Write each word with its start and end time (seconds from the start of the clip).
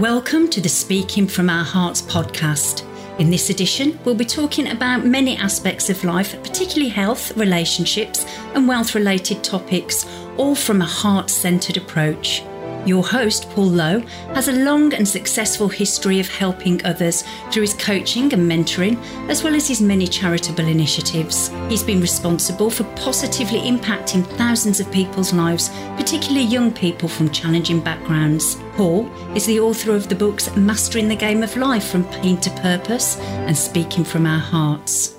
Welcome 0.00 0.50
to 0.50 0.60
the 0.60 0.68
Speaking 0.68 1.26
from 1.26 1.48
Our 1.48 1.64
Hearts 1.64 2.02
podcast. 2.02 2.84
In 3.18 3.30
this 3.30 3.48
edition, 3.48 3.98
we'll 4.04 4.14
be 4.14 4.26
talking 4.26 4.68
about 4.68 5.06
many 5.06 5.38
aspects 5.38 5.88
of 5.88 6.04
life, 6.04 6.32
particularly 6.42 6.90
health, 6.90 7.34
relationships, 7.34 8.26
and 8.52 8.68
wealth 8.68 8.94
related 8.94 9.42
topics, 9.42 10.04
all 10.36 10.54
from 10.54 10.82
a 10.82 10.84
heart 10.84 11.30
centered 11.30 11.78
approach. 11.78 12.42
Your 12.84 13.02
host, 13.02 13.48
Paul 13.52 13.68
Lowe, 13.68 14.00
has 14.34 14.48
a 14.48 14.52
long 14.52 14.92
and 14.92 15.08
successful 15.08 15.68
history 15.68 16.20
of 16.20 16.28
helping 16.28 16.84
others 16.84 17.24
through 17.50 17.62
his 17.62 17.72
coaching 17.72 18.30
and 18.34 18.48
mentoring, 18.48 19.02
as 19.30 19.42
well 19.42 19.54
as 19.54 19.66
his 19.66 19.80
many 19.80 20.06
charitable 20.06 20.66
initiatives. 20.66 21.48
He's 21.70 21.82
been 21.82 22.02
responsible 22.02 22.68
for 22.68 22.84
positively 22.96 23.60
impacting 23.60 24.26
thousands 24.36 24.78
of 24.78 24.92
people's 24.92 25.32
lives, 25.32 25.70
particularly 25.96 26.44
young 26.44 26.70
people 26.70 27.08
from 27.08 27.30
challenging 27.30 27.80
backgrounds. 27.80 28.58
Paul 28.76 29.10
is 29.34 29.46
the 29.46 29.58
author 29.58 29.96
of 29.96 30.10
the 30.10 30.14
books 30.14 30.54
Mastering 30.54 31.08
the 31.08 31.16
Game 31.16 31.42
of 31.42 31.56
Life 31.56 31.88
from 31.88 32.04
Pain 32.04 32.36
to 32.42 32.50
Purpose 32.60 33.18
and 33.18 33.56
Speaking 33.56 34.04
from 34.04 34.26
Our 34.26 34.38
Hearts. 34.38 35.14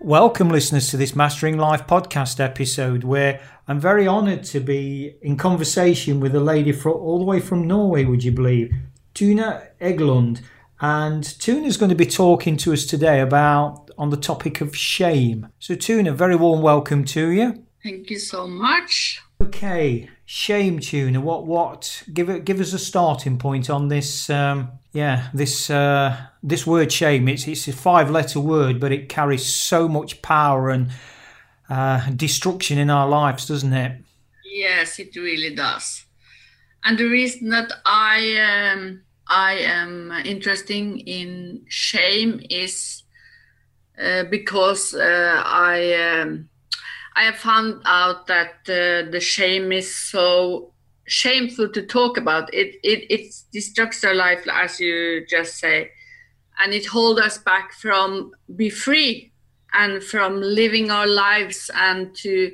Welcome, 0.00 0.48
listeners, 0.48 0.88
to 0.88 0.96
this 0.96 1.14
Mastering 1.14 1.56
Life 1.56 1.86
podcast 1.86 2.40
episode 2.40 3.04
where 3.04 3.40
I'm 3.68 3.78
very 3.78 4.08
honoured 4.08 4.42
to 4.46 4.58
be 4.58 5.14
in 5.22 5.36
conversation 5.36 6.18
with 6.18 6.34
a 6.34 6.40
lady 6.40 6.72
from, 6.72 6.94
all 6.94 7.20
the 7.20 7.24
way 7.24 7.38
from 7.38 7.68
Norway, 7.68 8.04
would 8.04 8.24
you 8.24 8.32
believe? 8.32 8.74
Tuna 9.14 9.68
Eglund. 9.80 10.40
And 10.80 11.22
Tuna's 11.22 11.76
going 11.76 11.90
to 11.90 11.94
be 11.94 12.06
talking 12.06 12.56
to 12.56 12.72
us 12.72 12.86
today 12.86 13.20
about 13.20 13.88
on 13.96 14.10
the 14.10 14.16
topic 14.16 14.60
of 14.60 14.74
shame. 14.74 15.46
So, 15.60 15.76
Tuna, 15.76 16.12
very 16.12 16.34
warm 16.34 16.60
welcome 16.60 17.04
to 17.04 17.28
you. 17.28 17.64
Thank 17.84 18.10
you 18.10 18.18
so 18.18 18.48
much. 18.48 19.21
Okay, 19.42 20.08
shame 20.24 20.78
Tuna. 20.78 21.20
What 21.20 21.46
what 21.46 22.04
give 22.12 22.30
it 22.30 22.44
give 22.44 22.60
us 22.60 22.72
a 22.72 22.78
starting 22.78 23.38
point 23.38 23.68
on 23.68 23.88
this 23.88 24.30
um 24.30 24.70
yeah, 24.92 25.30
this 25.34 25.68
uh 25.68 26.16
this 26.44 26.64
word 26.64 26.92
shame. 26.92 27.26
It's 27.26 27.48
it's 27.48 27.66
a 27.66 27.72
five 27.72 28.08
letter 28.08 28.38
word, 28.38 28.78
but 28.78 28.92
it 28.92 29.08
carries 29.08 29.44
so 29.44 29.88
much 29.88 30.22
power 30.22 30.70
and 30.70 30.92
uh, 31.68 32.08
destruction 32.10 32.78
in 32.78 32.88
our 32.88 33.08
lives, 33.08 33.48
doesn't 33.48 33.72
it? 33.72 34.00
Yes, 34.44 35.00
it 35.00 35.16
really 35.16 35.56
does. 35.56 36.04
And 36.84 36.96
the 36.96 37.06
reason 37.06 37.48
that 37.48 37.72
I 37.84 38.72
um, 38.72 39.02
I 39.26 39.54
am 39.54 40.12
interested 40.24 40.74
in 40.74 41.64
shame 41.68 42.40
is 42.48 43.02
uh, 44.00 44.22
because 44.24 44.94
uh, 44.94 45.42
I 45.44 46.20
um, 46.20 46.48
I 47.14 47.24
have 47.24 47.36
found 47.36 47.82
out 47.84 48.26
that 48.26 48.54
uh, 48.68 49.10
the 49.10 49.20
shame 49.20 49.72
is 49.72 49.94
so 49.94 50.72
shameful 51.06 51.68
to 51.70 51.82
talk 51.82 52.16
about. 52.16 52.52
It 52.54 52.76
it 52.82 53.06
it 53.10 53.34
destructs 53.54 54.04
our 54.04 54.14
life, 54.14 54.46
as 54.50 54.80
you 54.80 55.26
just 55.28 55.58
say, 55.58 55.90
and 56.58 56.72
it 56.72 56.86
holds 56.86 57.20
us 57.20 57.38
back 57.38 57.72
from 57.72 58.32
be 58.56 58.70
free 58.70 59.32
and 59.74 60.02
from 60.02 60.40
living 60.40 60.90
our 60.90 61.06
lives 61.06 61.70
and 61.74 62.14
to 62.16 62.52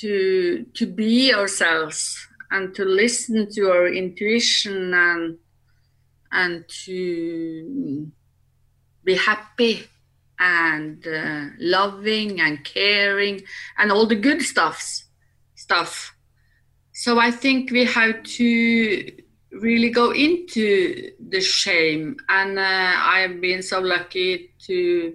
to 0.00 0.66
to 0.74 0.86
be 0.86 1.34
ourselves 1.34 2.26
and 2.50 2.74
to 2.74 2.84
listen 2.84 3.50
to 3.52 3.70
our 3.70 3.88
intuition 3.88 4.94
and 4.94 5.38
and 6.32 6.64
to 6.68 8.10
be 9.04 9.14
happy 9.14 9.86
and 10.40 11.06
uh, 11.06 11.44
loving 11.58 12.40
and 12.40 12.64
caring 12.64 13.40
and 13.78 13.92
all 13.92 14.06
the 14.06 14.16
good 14.16 14.42
stuffs 14.42 15.04
stuff 15.54 16.14
so 16.92 17.18
i 17.20 17.30
think 17.30 17.70
we 17.70 17.84
have 17.84 18.22
to 18.22 19.12
really 19.52 19.90
go 19.90 20.12
into 20.12 21.10
the 21.28 21.40
shame 21.40 22.16
and 22.28 22.58
uh, 22.58 22.94
i've 23.14 23.40
been 23.40 23.62
so 23.62 23.78
lucky 23.78 24.50
to 24.58 25.14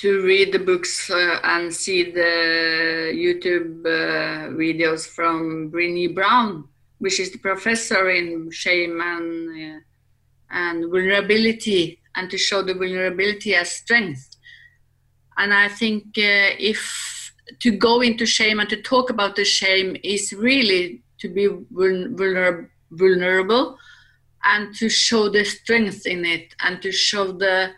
to 0.00 0.22
read 0.22 0.50
the 0.52 0.58
books 0.58 1.10
uh, 1.10 1.40
and 1.44 1.74
see 1.74 2.10
the 2.10 3.12
YouTube 3.14 3.84
uh, 3.84 4.48
videos 4.56 5.06
from 5.06 5.70
Brené 5.70 6.14
Brown, 6.14 6.66
which 6.98 7.20
is 7.20 7.30
the 7.32 7.38
professor 7.38 8.08
in 8.08 8.50
shame 8.50 8.98
and 9.00 9.76
uh, 9.76 9.80
and 10.52 10.90
vulnerability, 10.90 12.00
and 12.16 12.30
to 12.30 12.38
show 12.38 12.62
the 12.62 12.72
vulnerability 12.72 13.54
as 13.54 13.70
strength. 13.70 14.36
And 15.40 15.54
I 15.54 15.68
think 15.68 16.04
uh, 16.18 16.52
if 16.72 17.32
to 17.60 17.70
go 17.70 18.02
into 18.02 18.26
shame 18.26 18.60
and 18.60 18.68
to 18.68 18.82
talk 18.82 19.08
about 19.08 19.36
the 19.36 19.44
shame 19.44 19.96
is 20.04 20.34
really 20.34 21.00
to 21.18 21.28
be 21.30 21.48
vulner- 21.48 22.68
vulnerable 22.90 23.78
and 24.44 24.74
to 24.76 24.90
show 24.90 25.30
the 25.30 25.44
strength 25.44 26.06
in 26.06 26.26
it 26.26 26.54
and 26.60 26.82
to 26.82 26.92
show 26.92 27.32
the 27.32 27.70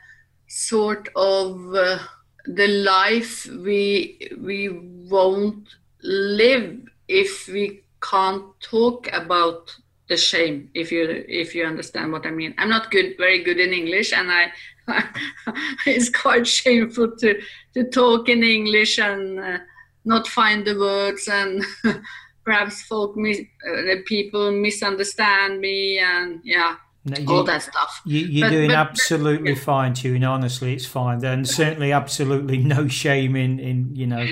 sort 0.49 1.09
of 1.15 1.75
uh, 1.75 1.99
the 2.47 2.67
life 2.67 3.47
we 3.47 4.19
we 4.41 4.69
won't 5.09 5.69
live 6.03 6.81
if 7.07 7.47
we 7.47 7.85
can't 8.11 8.45
talk 8.61 9.09
about 9.13 9.75
the 10.09 10.17
shame 10.17 10.69
if 10.75 10.91
you 10.91 11.25
if 11.29 11.55
you 11.55 11.65
understand 11.65 12.11
what 12.11 12.27
i 12.27 12.31
mean. 12.31 12.55
I'm 12.59 12.69
not 12.69 12.91
good 12.91 13.17
very 13.17 13.43
good 13.45 13.61
in 13.61 13.73
english 13.73 14.13
and 14.13 14.31
i 14.31 14.53
it's 15.87 16.09
quite 16.09 16.47
shameful 16.47 17.17
to 17.17 17.41
to 17.75 17.85
talk 17.91 18.29
in 18.29 18.43
english 18.43 18.99
and 18.99 19.39
uh, 19.39 19.59
not 20.05 20.27
find 20.27 20.67
the 20.67 20.79
words 20.79 21.29
and 21.29 21.65
perhaps 22.45 22.83
folk 22.83 23.17
mis- 23.17 23.41
uh, 23.69 23.95
people 24.07 24.51
misunderstand 24.51 25.61
me 25.61 25.99
and 25.99 26.41
yeah 26.45 26.77
no, 27.05 27.17
you, 27.19 27.29
all 27.29 27.43
that 27.45 27.63
stuff. 27.63 28.01
You, 28.05 28.47
are 28.47 28.51
doing 28.51 28.69
but, 28.69 28.77
absolutely 28.77 29.55
yeah. 29.55 29.59
fine, 29.59 29.93
Tuna. 29.93 30.25
Honestly, 30.27 30.73
it's 30.73 30.87
fine. 30.87 31.25
And 31.25 31.49
certainly, 31.49 31.91
absolutely 31.91 32.59
no 32.59 32.87
shame 32.87 33.35
in 33.35 33.59
in 33.59 33.97
you 33.97 34.07
know 34.07 34.25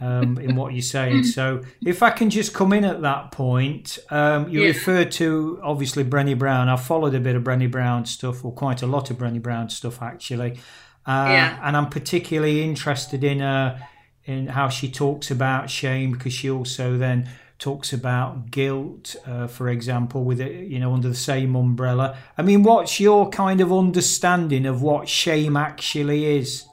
um, 0.00 0.38
in 0.38 0.56
what 0.56 0.72
you're 0.72 0.82
saying. 0.82 1.24
So, 1.36 1.62
if 1.84 2.02
I 2.02 2.10
can 2.10 2.30
just 2.30 2.54
come 2.54 2.72
in 2.72 2.84
at 2.84 3.02
that 3.02 3.32
point, 3.32 3.98
um, 4.10 4.48
you 4.48 4.62
yeah. 4.62 4.68
referred 4.68 5.10
to 5.12 5.60
obviously 5.62 6.04
Brené 6.04 6.38
Brown. 6.38 6.68
I've 6.68 6.84
followed 6.84 7.14
a 7.14 7.20
bit 7.20 7.36
of 7.36 7.42
Brené 7.42 7.70
Brown 7.70 8.06
stuff, 8.06 8.44
or 8.44 8.52
quite 8.52 8.82
a 8.82 8.86
lot 8.86 9.10
of 9.10 9.18
Brené 9.18 9.42
Brown 9.42 9.68
stuff 9.68 10.02
actually. 10.02 10.58
Uh, 11.06 11.26
yeah. 11.28 11.60
And 11.62 11.76
I'm 11.76 11.88
particularly 11.88 12.62
interested 12.62 13.22
in 13.22 13.40
uh, 13.40 13.78
in 14.24 14.48
how 14.48 14.68
she 14.68 14.90
talks 14.90 15.30
about 15.30 15.70
shame 15.70 16.12
because 16.12 16.32
she 16.32 16.50
also 16.50 16.98
then 16.98 17.28
talks 17.58 17.92
about 17.92 18.50
guilt, 18.50 19.16
uh, 19.26 19.46
for 19.46 19.68
example, 19.68 20.24
with 20.24 20.40
it, 20.40 20.68
you 20.68 20.78
know, 20.78 20.92
under 20.92 21.08
the 21.08 21.14
same 21.14 21.54
umbrella. 21.54 22.16
I 22.36 22.42
mean, 22.42 22.62
what's 22.62 23.00
your 23.00 23.30
kind 23.30 23.60
of 23.60 23.72
understanding 23.72 24.66
of 24.66 24.82
what 24.82 25.08
shame 25.08 25.56
actually 25.56 26.38
is, 26.38 26.66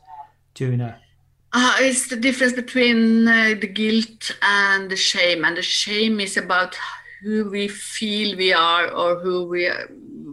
Tuna? 0.54 1.00
Uh, 1.54 1.76
it's 1.80 2.08
the 2.08 2.16
difference 2.16 2.54
between 2.54 3.28
uh, 3.28 3.54
the 3.60 3.68
guilt 3.68 4.32
and 4.42 4.90
the 4.90 4.96
shame, 4.96 5.46
and 5.46 5.56
the 5.56 5.62
shame 5.62 6.20
is 6.20 6.36
about 6.36 6.76
who 7.22 7.50
we 7.50 7.68
feel 7.68 8.36
we 8.36 8.52
are 8.52 8.90
or 8.90 9.20
who 9.20 9.48
we 9.48 9.70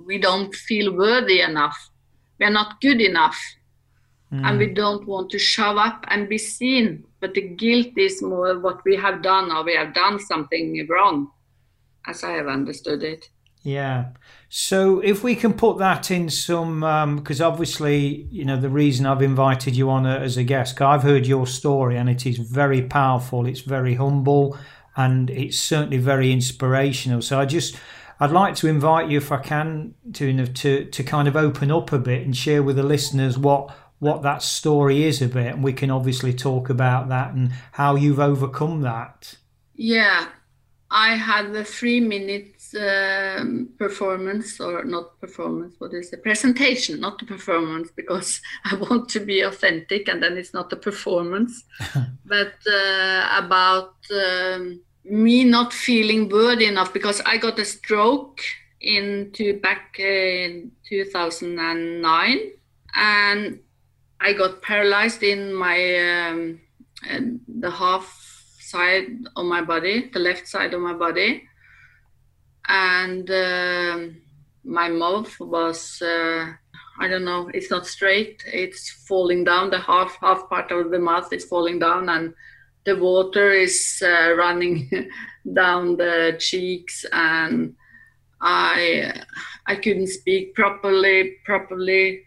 we 0.06 0.19
don't 0.19 0.54
feel 0.54 0.97
worthy 0.97 1.41
enough. 1.41 1.91
We 2.38 2.47
are 2.47 2.50
not 2.50 2.80
good 2.80 3.00
enough, 3.00 3.38
mm. 4.32 4.44
and 4.44 4.59
we 4.59 4.69
mm. 4.69 4.75
don't 4.75 5.06
want 5.06 5.30
to 5.30 5.38
show 5.38 5.78
up 5.78 6.04
and 6.09 6.28
be 6.28 6.38
seen 6.38 7.04
but 7.20 7.34
the 7.34 7.42
guilt 7.42 7.97
is 7.97 8.22
more 8.22 8.59
what 8.59 8.82
we 8.84 8.97
have 8.97 9.22
done 9.22 9.53
or 9.53 9.62
we 9.62 9.76
have 9.76 9.94
done 9.94 10.19
something 10.19 10.86
wrong, 10.88 11.30
as 12.06 12.25
I 12.25 12.30
have 12.32 12.48
understood 12.48 13.03
it. 13.03 13.28
Yeah. 13.62 14.06
So 14.53 14.99
if 14.99 15.22
we 15.22 15.37
can 15.37 15.53
put 15.53 15.78
that 15.78 16.11
in 16.11 16.28
some, 16.28 16.81
because 17.16 17.41
um, 17.41 17.53
obviously, 17.53 18.27
you 18.33 18.44
know, 18.44 18.56
the 18.56 18.69
reason 18.69 19.06
I've 19.06 19.22
invited 19.22 19.77
you 19.77 19.88
on 19.91 20.06
as 20.06 20.37
a 20.37 20.43
guest, 20.43 20.83
I've 20.83 21.05
heard 21.05 21.25
your 21.25 21.47
story 21.47 21.97
and 21.97 22.11
it 22.11 22.27
is 22.27 22.37
very 22.37 22.83
powerful. 22.83 23.47
It's 23.47 23.60
very 23.60 23.94
humble 23.94 24.59
and 24.97 25.31
it's 25.31 25.56
certainly 25.56 25.99
very 25.99 26.33
inspirational. 26.33 27.22
So 27.22 27.39
I 27.39 27.47
just, 27.47 27.77
I'd 28.19 28.33
like 28.33 28.57
to 28.57 28.66
invite 28.66 29.09
you, 29.09 29.19
if 29.19 29.30
I 29.30 29.39
can, 29.39 29.95
to 30.15 30.45
to 30.45 30.84
to 30.84 31.03
kind 31.04 31.28
of 31.28 31.36
open 31.36 31.71
up 31.71 31.92
a 31.92 31.98
bit 32.01 32.22
and 32.22 32.36
share 32.36 32.65
with 32.65 32.74
the 32.74 32.83
listeners 32.83 33.39
what 33.39 33.72
what 34.01 34.22
that 34.22 34.42
story 34.42 35.04
is 35.04 35.22
a 35.22 35.28
bit, 35.28 35.54
and 35.54 35.63
we 35.63 35.72
can 35.72 35.92
obviously 35.92 36.33
talk 36.33 36.71
about 36.71 37.09
that 37.09 37.34
and 37.34 37.53
how 37.72 37.95
you've 37.95 38.19
overcome 38.19 38.83
that. 38.83 39.36
Yeah, 39.74 40.27
I 40.91 41.15
had 41.15 41.53
the 41.53 41.65
three 41.65 42.01
um, 42.75 43.71
performance, 43.78 44.61
or 44.61 44.84
not 44.84 45.21
performance, 45.21 45.75
what 45.78 45.93
is 45.95 46.13
it? 46.13 46.22
Presentation, 46.22 47.01
not 47.01 47.19
the 47.19 47.27
performance, 47.27 47.91
because 47.95 48.41
I 48.65 48.77
want 48.77 49.09
to 49.11 49.21
be 49.21 49.41
authentic 49.41 50.09
and 50.09 50.22
then 50.22 50.37
it's 50.37 50.55
not 50.55 50.72
a 50.72 50.77
performance. 50.77 51.65
but 52.25 52.55
uh, 52.67 53.28
about 53.37 53.95
um, 54.13 54.81
me 55.05 55.45
not 55.45 55.72
feeling 55.72 56.28
worthy 56.28 56.67
enough 56.67 56.93
because 56.93 57.21
I 57.27 57.37
got 57.37 57.59
a 57.59 57.65
stroke 57.65 58.41
into 58.81 59.61
back 59.61 59.99
in 59.99 60.72
2009 60.89 62.39
and 62.95 63.61
I 64.21 64.33
got 64.33 64.63
paralyzed 64.63 65.22
in 65.22 65.55
my 65.55 66.28
um, 66.28 66.61
the 67.49 67.71
half 67.71 68.31
side 68.61 69.07
of 69.37 69.47
my 69.47 69.63
body, 69.63 70.11
the 70.13 70.19
left 70.19 70.47
side 70.47 70.75
of 70.75 70.81
my 70.81 70.93
body, 70.93 71.45
and 72.71 73.28
uh, 73.28 73.99
my 74.65 74.89
mouth 74.89 75.39
was 75.41 76.01
uh, 76.01 76.53
I 77.01 77.09
don't 77.09 77.25
know. 77.25 77.51
It's 77.53 77.71
not 77.71 77.87
straight. 77.87 78.45
It's 78.47 78.91
falling 79.09 79.45
down. 79.45 79.71
The 79.71 79.81
half 79.81 80.17
half 80.21 80.49
part 80.49 80.71
of 80.71 80.91
the 80.91 80.99
mouth 80.99 81.33
is 81.33 81.45
falling 81.45 81.78
down, 81.81 82.09
and 82.09 82.34
the 82.84 82.97
water 82.97 83.51
is 83.51 84.03
uh, 84.07 84.34
running 84.34 84.89
down 85.53 85.97
the 85.97 86.37
cheeks, 86.39 87.05
and 87.13 87.75
I 88.41 89.21
I 89.67 89.77
couldn't 89.77 90.09
speak 90.09 90.55
properly 90.55 91.39
properly, 91.45 92.22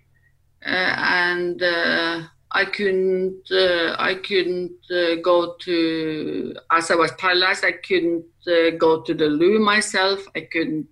uh, 0.66 0.96
and 0.98 1.62
uh, 1.62 2.24
I 2.52 2.66
couldn't 2.66 3.52
uh, 3.52 3.96
I 3.98 4.16
couldn't 4.16 4.92
uh, 4.92 5.16
go 5.22 5.56
to 5.62 6.56
as 6.72 6.92
I 6.92 6.96
was 6.96 7.12
paralyzed. 7.14 7.64
I 7.64 7.74
couldn't 7.74 8.26
Uh, 8.48 8.72
go 8.72 9.02
to 9.02 9.14
the 9.14 9.28
loo 9.28 9.60
myself. 9.60 10.20
I 10.36 10.42
couldn't 10.42 10.88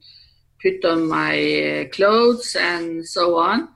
put 0.62 0.83
on 0.86 1.07
my 1.07 1.36
uh, 1.86 1.89
clothes 1.89 2.56
and 2.59 3.06
so 3.06 3.38
on. 3.38 3.69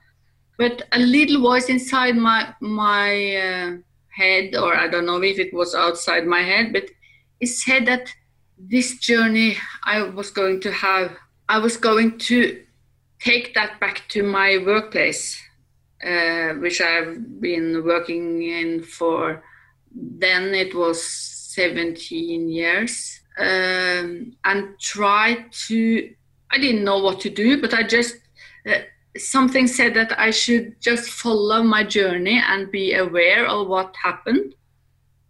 But 0.58 0.82
a 0.92 0.98
little 0.98 1.40
voice 1.40 1.68
inside 1.68 2.16
my 2.16 2.54
my 2.60 3.36
uh, 3.36 3.76
head, 4.08 4.54
or 4.56 4.74
I 4.74 4.88
don't 4.88 5.06
know 5.06 5.22
if 5.22 5.38
it 5.38 5.52
was 5.52 5.74
outside 5.74 6.26
my 6.26 6.42
head, 6.42 6.72
but 6.72 6.84
it 7.40 7.48
said 7.48 7.86
that 7.86 8.08
this 8.58 8.98
journey 8.98 9.58
I 9.84 10.02
was 10.02 10.30
going 10.30 10.60
to 10.60 10.72
have, 10.72 11.14
I 11.48 11.58
was 11.58 11.76
going 11.76 12.18
to 12.30 12.62
take 13.20 13.54
that 13.54 13.78
back 13.80 14.08
to 14.08 14.22
my 14.22 14.58
workplace, 14.64 15.38
uh, 16.02 16.54
which 16.54 16.80
I've 16.80 17.40
been 17.40 17.84
working 17.84 18.42
in 18.42 18.82
for 18.82 19.42
then 19.96 20.54
it 20.54 20.74
was 20.74 21.02
17 21.54 22.48
years, 22.48 23.20
um, 23.38 24.32
and 24.44 24.78
try 24.80 25.46
to, 25.66 26.14
I 26.50 26.58
didn't 26.58 26.84
know 26.84 26.98
what 26.98 27.20
to 27.20 27.30
do, 27.30 27.60
but 27.60 27.74
I 27.74 27.82
just, 27.82 28.16
uh, 28.66 28.78
something 29.16 29.66
said 29.66 29.94
that 29.94 30.18
I 30.18 30.30
should 30.30 30.80
just 30.80 31.10
follow 31.10 31.62
my 31.62 31.84
journey 31.84 32.42
and 32.46 32.70
be 32.70 32.94
aware 32.94 33.46
of 33.46 33.68
what 33.68 33.94
happened 34.02 34.54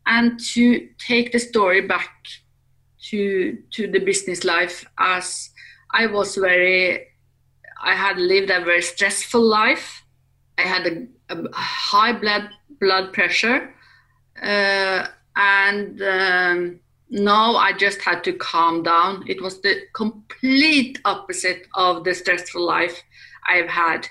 and 0.06 0.38
to 0.38 0.88
take 0.98 1.32
the 1.32 1.38
story 1.38 1.82
back 1.82 2.10
to 3.10 3.58
to 3.72 3.86
the 3.90 3.98
business 3.98 4.44
life 4.44 4.84
as 4.98 5.50
I 5.92 6.06
was 6.06 6.36
very 6.36 7.06
I 7.82 7.94
had 7.94 8.18
lived 8.18 8.50
a 8.50 8.64
very 8.64 8.82
stressful 8.82 9.42
life. 9.42 10.02
I 10.58 10.62
had 10.62 10.86
a, 10.86 11.06
a 11.28 11.52
high 11.52 12.12
blood 12.12 12.48
blood 12.80 13.12
pressure, 13.12 13.74
uh, 14.42 15.06
and 15.36 16.02
um, 16.02 16.80
now 17.10 17.56
I 17.56 17.72
just 17.72 18.00
had 18.00 18.24
to 18.24 18.32
calm 18.32 18.82
down. 18.82 19.24
It 19.26 19.40
was 19.40 19.60
the 19.60 19.82
complete 19.92 21.00
opposite 21.04 21.66
of 21.74 22.04
the 22.04 22.14
stressful 22.14 22.64
life 22.64 23.02
I've 23.48 23.68
had, 23.68 24.08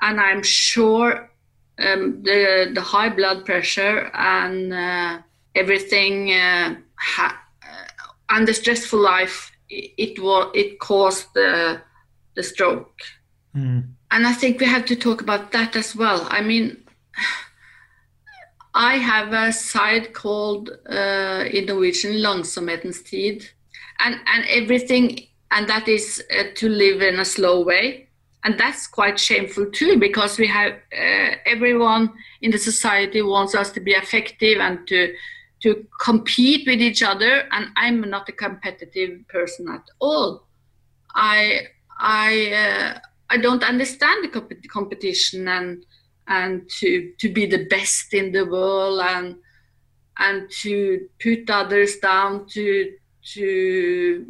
and 0.00 0.20
I'm 0.20 0.42
sure 0.42 1.30
um, 1.78 2.22
the 2.22 2.70
the 2.74 2.80
high 2.80 3.08
blood 3.08 3.44
pressure 3.44 4.10
and 4.14 4.72
uh, 4.72 5.18
everything 5.54 6.32
uh, 6.32 6.76
ha- 6.96 7.40
uh, 7.62 8.12
and 8.30 8.48
the 8.48 8.54
stressful 8.54 9.00
life 9.00 9.52
it, 9.68 9.92
it 9.96 10.22
was 10.22 10.50
it 10.54 10.78
caused 10.80 11.32
the 11.34 11.80
the 12.34 12.42
stroke. 12.42 13.00
Mm. 13.54 13.94
And 14.10 14.26
I 14.26 14.32
think 14.32 14.60
we 14.60 14.66
have 14.66 14.86
to 14.86 14.96
talk 14.96 15.20
about 15.20 15.52
that 15.52 15.76
as 15.76 15.94
well. 15.94 16.26
I 16.30 16.40
mean, 16.40 16.84
I 18.78 18.94
have 18.98 19.32
a 19.32 19.52
side 19.52 20.14
called 20.14 20.70
uh, 20.88 21.44
in 21.50 21.66
Norwegian 21.66 22.12
langsomhetens 22.12 23.04
tid, 23.04 23.44
and 23.98 24.14
and 24.32 24.44
everything, 24.48 25.26
and 25.50 25.68
that 25.68 25.88
is 25.88 26.22
uh, 26.30 26.44
to 26.54 26.68
live 26.68 27.02
in 27.02 27.18
a 27.18 27.24
slow 27.24 27.64
way. 27.64 28.08
And 28.44 28.56
that's 28.56 28.86
quite 28.86 29.18
shameful 29.18 29.66
too 29.72 29.98
because 29.98 30.38
we 30.38 30.46
have 30.46 30.74
uh, 30.96 31.30
everyone 31.44 32.12
in 32.40 32.52
the 32.52 32.58
society 32.58 33.20
wants 33.20 33.56
us 33.56 33.72
to 33.72 33.80
be 33.80 33.92
effective 33.92 34.58
and 34.60 34.86
to 34.86 35.12
to 35.64 35.84
compete 36.00 36.64
with 36.68 36.80
each 36.80 37.02
other. 37.02 37.48
And 37.50 37.66
i'm 37.76 38.00
not 38.02 38.28
a 38.28 38.32
competitive 38.32 39.26
person 39.28 39.68
at 39.68 39.82
all. 39.98 40.46
I 41.16 41.62
i 41.98 42.52
uh, 42.52 42.98
i 43.28 43.36
don't 43.38 43.64
understand 43.64 44.22
the 44.22 44.28
comp- 44.28 44.68
competition 44.68 45.48
and 45.48 45.84
and 46.28 46.68
to 46.78 47.12
to 47.18 47.32
be 47.32 47.46
the 47.46 47.64
best 47.66 48.14
in 48.14 48.32
the 48.32 48.44
world 48.44 49.00
and 49.00 49.36
and 50.18 50.50
to 50.50 51.08
put 51.22 51.48
others 51.50 51.96
down 51.98 52.46
to 52.46 52.92
to 53.34 54.24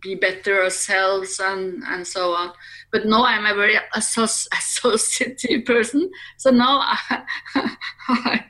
be 0.00 0.14
better 0.16 0.62
ourselves 0.62 1.40
and 1.40 1.82
and 1.86 2.06
so 2.06 2.32
on. 2.32 2.52
But 2.90 3.06
now 3.06 3.24
I'm 3.24 3.46
a 3.46 3.54
very 3.54 3.76
associative 3.94 5.64
person. 5.64 6.10
So 6.38 6.50
now 6.50 6.80
I, 6.82 7.22
I, 8.08 8.44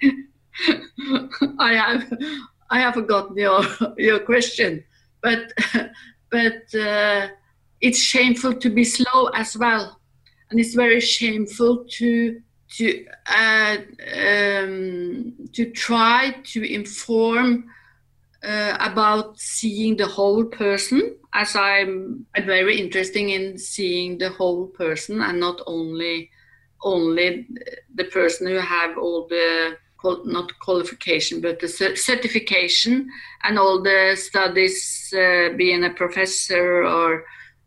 I 1.58 1.72
have 1.74 2.12
I 2.70 2.80
have 2.80 2.94
forgotten 2.94 3.36
your 3.36 3.62
your 3.98 4.20
question, 4.20 4.84
but 5.22 5.52
but 6.30 6.74
uh, 6.74 7.28
it's 7.80 7.98
shameful 7.98 8.54
to 8.54 8.70
be 8.70 8.84
slow 8.84 9.26
as 9.34 9.56
well, 9.56 10.00
and 10.50 10.58
it's 10.58 10.74
very 10.74 11.00
shameful 11.00 11.84
to 11.98 12.40
to 12.76 13.06
uh, 13.26 13.76
um, 14.16 15.34
to 15.52 15.70
try 15.70 16.34
to 16.44 16.62
inform 16.62 17.70
uh, 18.42 18.76
about 18.80 19.38
seeing 19.38 19.96
the 19.96 20.06
whole 20.06 20.44
person 20.44 21.16
as 21.34 21.56
I'm, 21.56 22.26
I'm 22.34 22.46
very 22.46 22.80
interested 22.80 23.20
in 23.20 23.58
seeing 23.58 24.18
the 24.18 24.30
whole 24.30 24.66
person 24.66 25.20
and 25.20 25.40
not 25.40 25.60
only 25.66 26.30
only 26.82 27.46
the 27.94 28.04
person 28.04 28.48
who 28.48 28.58
have 28.58 28.98
all 28.98 29.26
the 29.28 29.76
not 30.24 30.50
qualification 30.58 31.40
but 31.40 31.60
the 31.60 31.68
certification 31.68 33.08
and 33.44 33.56
all 33.56 33.80
the 33.80 34.16
studies 34.16 35.14
uh, 35.16 35.50
being 35.56 35.84
a 35.84 35.90
professor 35.90 36.84
or 36.84 37.24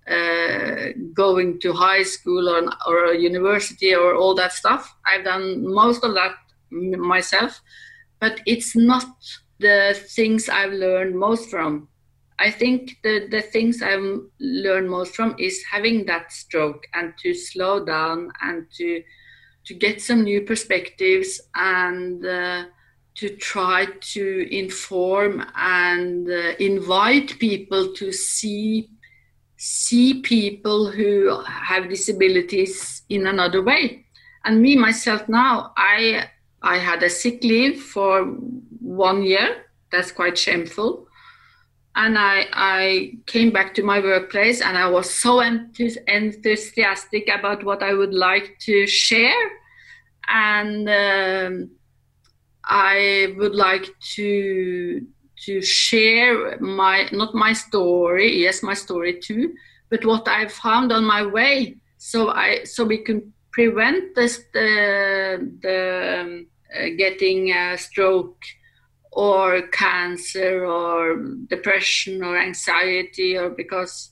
uh, 0.10 0.90
going 1.14 1.60
to 1.60 1.74
high 1.74 2.04
school 2.04 2.50
or, 2.50 2.70
or 2.88 3.14
university 3.14 3.94
or 3.96 4.16
all 4.16 4.36
that 4.36 4.54
stuff. 4.54 4.96
I've 5.06 5.24
done 5.24 5.66
most 5.74 6.04
of 6.04 6.14
that 6.14 6.36
myself 6.72 7.62
but 8.20 8.42
it's 8.46 8.76
not 8.76 9.08
the 9.60 9.96
things 10.16 10.50
i've 10.50 10.74
learned 10.74 11.16
most 11.16 11.50
from. 11.50 11.88
I 12.38 12.52
think 12.52 12.98
the, 13.02 13.28
the 13.30 13.42
things 13.42 13.82
I've 13.82 14.20
learned 14.40 14.90
most 14.90 15.16
from 15.16 15.36
is 15.40 15.64
having 15.72 16.06
that 16.08 16.34
stroke 16.34 16.86
and 16.94 17.14
to 17.20 17.34
slow 17.34 17.86
down 17.86 18.32
and 18.42 18.68
to 18.78 19.04
to 19.68 19.74
get 19.74 20.02
some 20.02 20.24
new 20.24 20.42
perspectives 20.42 21.42
and 21.56 22.24
uh, 22.26 22.66
to 23.16 23.30
try 23.38 23.88
to 24.14 24.48
inform 24.56 25.44
and 25.56 26.30
uh, 26.30 26.54
invite 26.60 27.40
people 27.40 27.94
to 27.94 28.12
see 28.12 28.90
see 29.66 30.22
people 30.22 30.92
who 30.92 31.42
have 31.46 31.90
disabilities 31.90 33.04
in 33.10 33.28
another 33.28 33.62
way. 33.62 34.06
And 34.44 34.62
me 34.62 34.76
myself 34.76 35.28
now, 35.28 35.74
I 35.78 36.30
I 36.62 36.78
had 36.78 37.04
a 37.04 37.10
sick 37.10 37.44
leave 37.44 37.82
for 37.82 38.26
one 38.80 39.24
year. 39.24 39.66
That's 39.92 40.12
quite 40.12 40.38
shameful 40.38 41.08
and 41.96 42.18
I, 42.18 42.48
I 42.52 43.14
came 43.26 43.52
back 43.52 43.74
to 43.76 43.84
my 43.84 44.00
workplace 44.00 44.62
and 44.62 44.78
I 44.78 44.90
was 44.90 45.10
so 45.10 45.40
enthusiastic 45.40 47.30
about 47.34 47.64
what 47.64 47.82
I 47.82 47.94
would 47.94 48.14
like 48.14 48.58
to 48.62 48.86
share. 48.86 49.52
And 50.28 50.90
um, 50.90 51.72
I 52.66 53.34
would 53.38 53.56
like 53.56 53.88
to 54.16 55.08
to 55.46 55.62
share 55.62 56.58
my 56.60 57.10
not 57.12 57.34
my 57.34 57.54
story, 57.54 58.42
yes, 58.42 58.64
my 58.64 58.74
story 58.74 59.20
too, 59.20 59.54
but 59.90 60.06
what 60.06 60.28
I 60.28 60.48
found 60.48 60.92
on 60.92 61.06
my 61.06 61.26
way. 61.26 61.78
So 61.98 62.30
I 62.30 62.64
so 62.64 62.86
we 62.86 63.00
can 63.00 63.34
prevent 63.52 64.16
this 64.16 64.44
the 64.54 65.52
the 65.62 66.22
um, 66.22 66.48
uh, 66.76 66.90
getting 66.98 67.52
a 67.52 67.78
stroke 67.78 68.44
or 69.12 69.62
cancer 69.70 70.66
or 70.66 71.18
depression 71.48 72.24
or 72.24 72.38
anxiety 72.38 73.38
or 73.38 73.50
because 73.50 74.12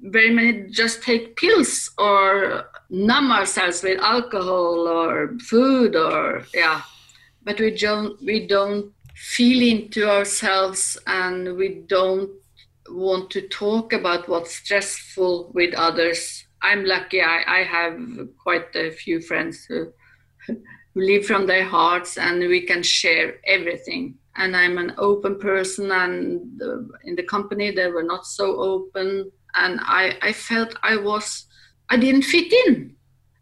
very 0.00 0.30
many 0.30 0.68
just 0.70 1.02
take 1.02 1.36
pills 1.36 1.90
or 1.98 2.64
numb 2.90 3.32
ourselves 3.32 3.82
with 3.82 3.98
alcohol 4.00 4.86
or 4.86 5.36
food 5.38 5.96
or 5.96 6.44
yeah 6.54 6.82
but 7.42 7.58
we 7.58 7.76
don't 7.76 8.22
we 8.22 8.46
don't 8.46 8.92
feel 9.16 9.62
into 9.62 10.08
ourselves 10.08 10.98
and 11.06 11.56
we 11.56 11.82
don't 11.86 12.30
want 12.90 13.30
to 13.30 13.48
talk 13.48 13.92
about 13.92 14.28
what's 14.28 14.56
stressful 14.56 15.50
with 15.54 15.74
others. 15.74 16.46
I'm 16.62 16.84
lucky 16.84 17.22
i, 17.22 17.42
I 17.46 17.62
have 17.64 17.98
quite 18.42 18.74
a 18.76 18.90
few 18.90 19.20
friends 19.20 19.64
who 19.64 19.92
live 20.94 21.24
from 21.24 21.46
their 21.46 21.64
hearts 21.64 22.18
and 22.18 22.40
we 22.40 22.60
can 22.60 22.82
share 22.82 23.36
everything. 23.46 24.16
And 24.36 24.54
i'm 24.54 24.76
an 24.76 24.94
open 24.98 25.38
person 25.38 25.90
and 25.90 26.60
uh, 26.62 26.82
in 27.04 27.16
the 27.16 27.22
company 27.22 27.70
they 27.70 27.88
were 27.88 28.02
not 28.02 28.26
so 28.26 28.60
open. 28.60 29.30
And 29.54 29.80
i 29.82 30.18
i 30.20 30.32
felt 30.32 30.76
i 30.82 30.96
was 30.96 31.46
i 31.88 31.96
didn't 31.96 32.22
fit 32.22 32.52
in 32.66 32.95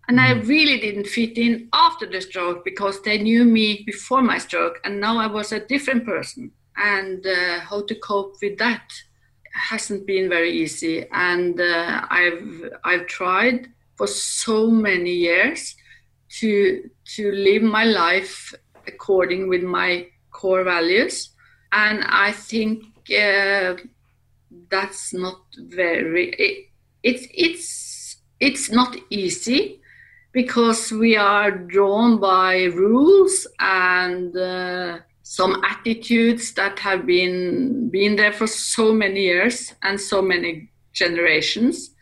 and 0.09 0.21
I 0.21 0.35
mm. 0.35 0.47
really 0.47 0.79
didn't 0.81 1.07
fit 1.07 1.39
in 1.39 1.69
after 1.73 2.07
the 2.07 2.21
stroke 2.21 2.65
because 2.65 3.03
they 3.03 3.19
knew 3.19 3.45
me 3.45 3.83
before 3.87 4.23
my 4.23 4.39
stroke, 4.39 4.81
and 4.85 5.01
now 5.01 5.19
I 5.19 5.27
was 5.27 5.53
a 5.53 5.61
different 5.61 6.05
person. 6.05 6.53
And 6.77 7.25
uh, 7.25 7.61
how 7.61 7.83
to 7.87 7.95
cope 7.95 8.35
with 8.43 8.59
that 8.59 8.93
hasn't 9.53 10.07
been 10.07 10.29
very 10.29 10.51
easy. 10.51 11.07
And 11.13 11.61
uh, 11.61 12.07
I've 12.11 12.71
I've 12.83 13.07
tried 13.07 13.69
for 13.97 14.07
so 14.07 14.71
many 14.71 15.13
years 15.13 15.77
to 16.41 16.91
to 17.05 17.33
live 17.33 17.63
my 17.63 17.85
life 17.85 18.55
according 18.87 19.49
with 19.49 19.63
my 19.63 20.07
core 20.31 20.65
values 20.65 21.31
and 21.73 22.05
i 22.09 22.33
think 22.33 22.83
uh, 23.11 23.75
that's 24.69 25.15
not 25.15 25.41
very 25.59 26.31
it, 26.31 26.69
it's 27.03 27.27
it's 27.35 28.17
it's 28.41 28.71
not 28.71 28.97
easy 29.11 29.81
because 30.35 30.93
we 30.93 31.17
are 31.17 31.51
drawn 31.51 32.21
by 32.21 32.65
rules 32.65 33.47
and 33.59 34.37
uh, 34.37 34.99
some 35.23 35.63
attitudes 35.65 36.53
that 36.53 36.79
have 36.79 37.07
been 37.07 37.89
been 37.89 38.17
there 38.17 38.33
for 38.33 38.47
so 38.47 38.93
many 38.93 39.23
years 39.23 39.75
and 39.83 39.99
so 39.99 40.21
many 40.21 40.69
generations 40.93 41.95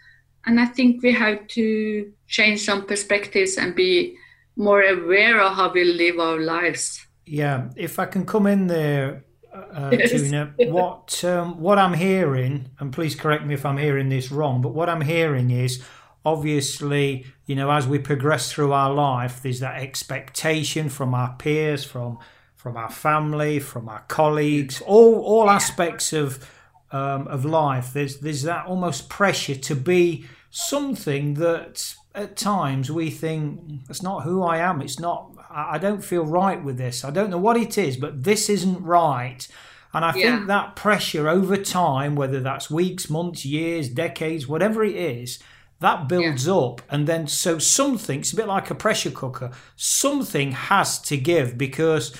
and 0.44 0.58
i 0.58 0.66
think 0.66 1.02
we 1.02 1.12
have 1.12 1.46
to 1.46 2.10
change 2.26 2.60
some 2.64 2.84
perspectives 2.84 3.56
and 3.56 3.76
be 3.76 4.16
more 4.56 4.82
aware 4.82 5.40
of 5.40 5.54
how 5.54 5.72
we 5.72 5.84
live 5.84 6.18
our 6.18 6.38
lives. 6.38 7.06
Yeah, 7.26 7.70
if 7.76 7.98
I 7.98 8.06
can 8.06 8.26
come 8.26 8.46
in 8.46 8.66
there, 8.66 9.24
uh, 9.52 9.90
Tuna, 9.90 10.54
what 10.58 11.24
um, 11.24 11.60
what 11.60 11.78
I'm 11.78 11.94
hearing, 11.94 12.70
and 12.78 12.92
please 12.92 13.14
correct 13.14 13.44
me 13.44 13.54
if 13.54 13.64
I'm 13.64 13.78
hearing 13.78 14.08
this 14.08 14.30
wrong, 14.32 14.62
but 14.62 14.74
what 14.74 14.88
I'm 14.88 15.00
hearing 15.02 15.50
is 15.50 15.82
obviously, 16.24 17.26
you 17.46 17.54
know, 17.54 17.70
as 17.70 17.86
we 17.86 17.98
progress 17.98 18.52
through 18.52 18.72
our 18.72 18.92
life, 18.92 19.42
there's 19.42 19.60
that 19.60 19.80
expectation 19.80 20.88
from 20.88 21.14
our 21.14 21.34
peers, 21.38 21.84
from 21.84 22.18
from 22.56 22.76
our 22.76 22.90
family, 22.90 23.58
from 23.58 23.88
our 23.88 24.04
colleagues, 24.08 24.80
all 24.82 25.20
all 25.20 25.50
aspects 25.50 26.12
of 26.12 26.48
um, 26.92 27.26
of 27.28 27.44
life. 27.44 27.92
There's 27.92 28.18
there's 28.18 28.42
that 28.42 28.66
almost 28.66 29.08
pressure 29.08 29.56
to 29.56 29.74
be 29.74 30.26
something 30.50 31.34
that 31.34 31.94
at 32.14 32.36
times 32.36 32.90
we 32.90 33.10
think 33.10 33.80
it's 33.88 34.02
not 34.02 34.22
who 34.22 34.42
I 34.42 34.58
am. 34.58 34.82
It's 34.82 35.00
not. 35.00 35.30
I 35.50 35.78
don't 35.78 36.04
feel 36.04 36.24
right 36.24 36.62
with 36.62 36.78
this. 36.78 37.04
I 37.04 37.10
don't 37.10 37.30
know 37.30 37.38
what 37.38 37.56
it 37.56 37.76
is, 37.76 37.96
but 37.96 38.24
this 38.24 38.48
isn't 38.48 38.82
right. 38.82 39.46
And 39.94 40.04
I 40.04 40.14
yeah. 40.14 40.36
think 40.36 40.46
that 40.46 40.76
pressure 40.76 41.28
over 41.28 41.56
time, 41.56 42.14
whether 42.14 42.40
that's 42.40 42.70
weeks, 42.70 43.10
months, 43.10 43.44
years, 43.44 43.90
decades, 43.90 44.48
whatever 44.48 44.82
it 44.82 44.96
is, 44.96 45.38
that 45.82 46.08
builds 46.08 46.46
yeah. 46.46 46.54
up. 46.54 46.82
And 46.88 47.06
then 47.06 47.26
so 47.26 47.58
something, 47.58 48.20
it's 48.20 48.32
a 48.32 48.36
bit 48.36 48.48
like 48.48 48.70
a 48.70 48.74
pressure 48.74 49.10
cooker, 49.10 49.52
something 49.76 50.52
has 50.52 50.98
to 51.02 51.16
give 51.16 51.58
because, 51.58 52.14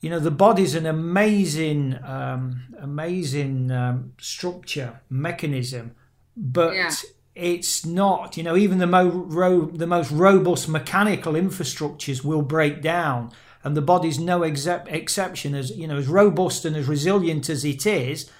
you 0.00 0.08
know, 0.08 0.20
the 0.20 0.30
body's 0.30 0.74
an 0.74 0.86
amazing, 0.86 1.98
um, 2.04 2.74
amazing 2.80 3.70
um, 3.70 4.12
structure, 4.18 5.00
mechanism. 5.10 5.96
But 6.36 6.74
yeah 6.74 6.90
it's 7.34 7.84
not, 7.84 8.36
you 8.36 8.42
know, 8.42 8.56
even 8.56 8.78
the, 8.78 8.86
mo- 8.86 9.08
ro- 9.08 9.66
the 9.66 9.86
most 9.86 10.10
robust 10.12 10.68
mechanical 10.68 11.32
infrastructures 11.32 12.22
will 12.22 12.42
break 12.42 12.80
down. 12.80 13.32
And 13.64 13.76
the 13.76 13.82
body's 13.82 14.20
no 14.20 14.40
exep- 14.40 14.92
exception, 14.92 15.54
as 15.54 15.70
you 15.70 15.88
know, 15.88 15.96
as 15.96 16.06
robust 16.06 16.64
and 16.64 16.76
as 16.76 16.86
resilient 16.86 17.48
as 17.48 17.64
it 17.64 17.86
is. 17.86 18.30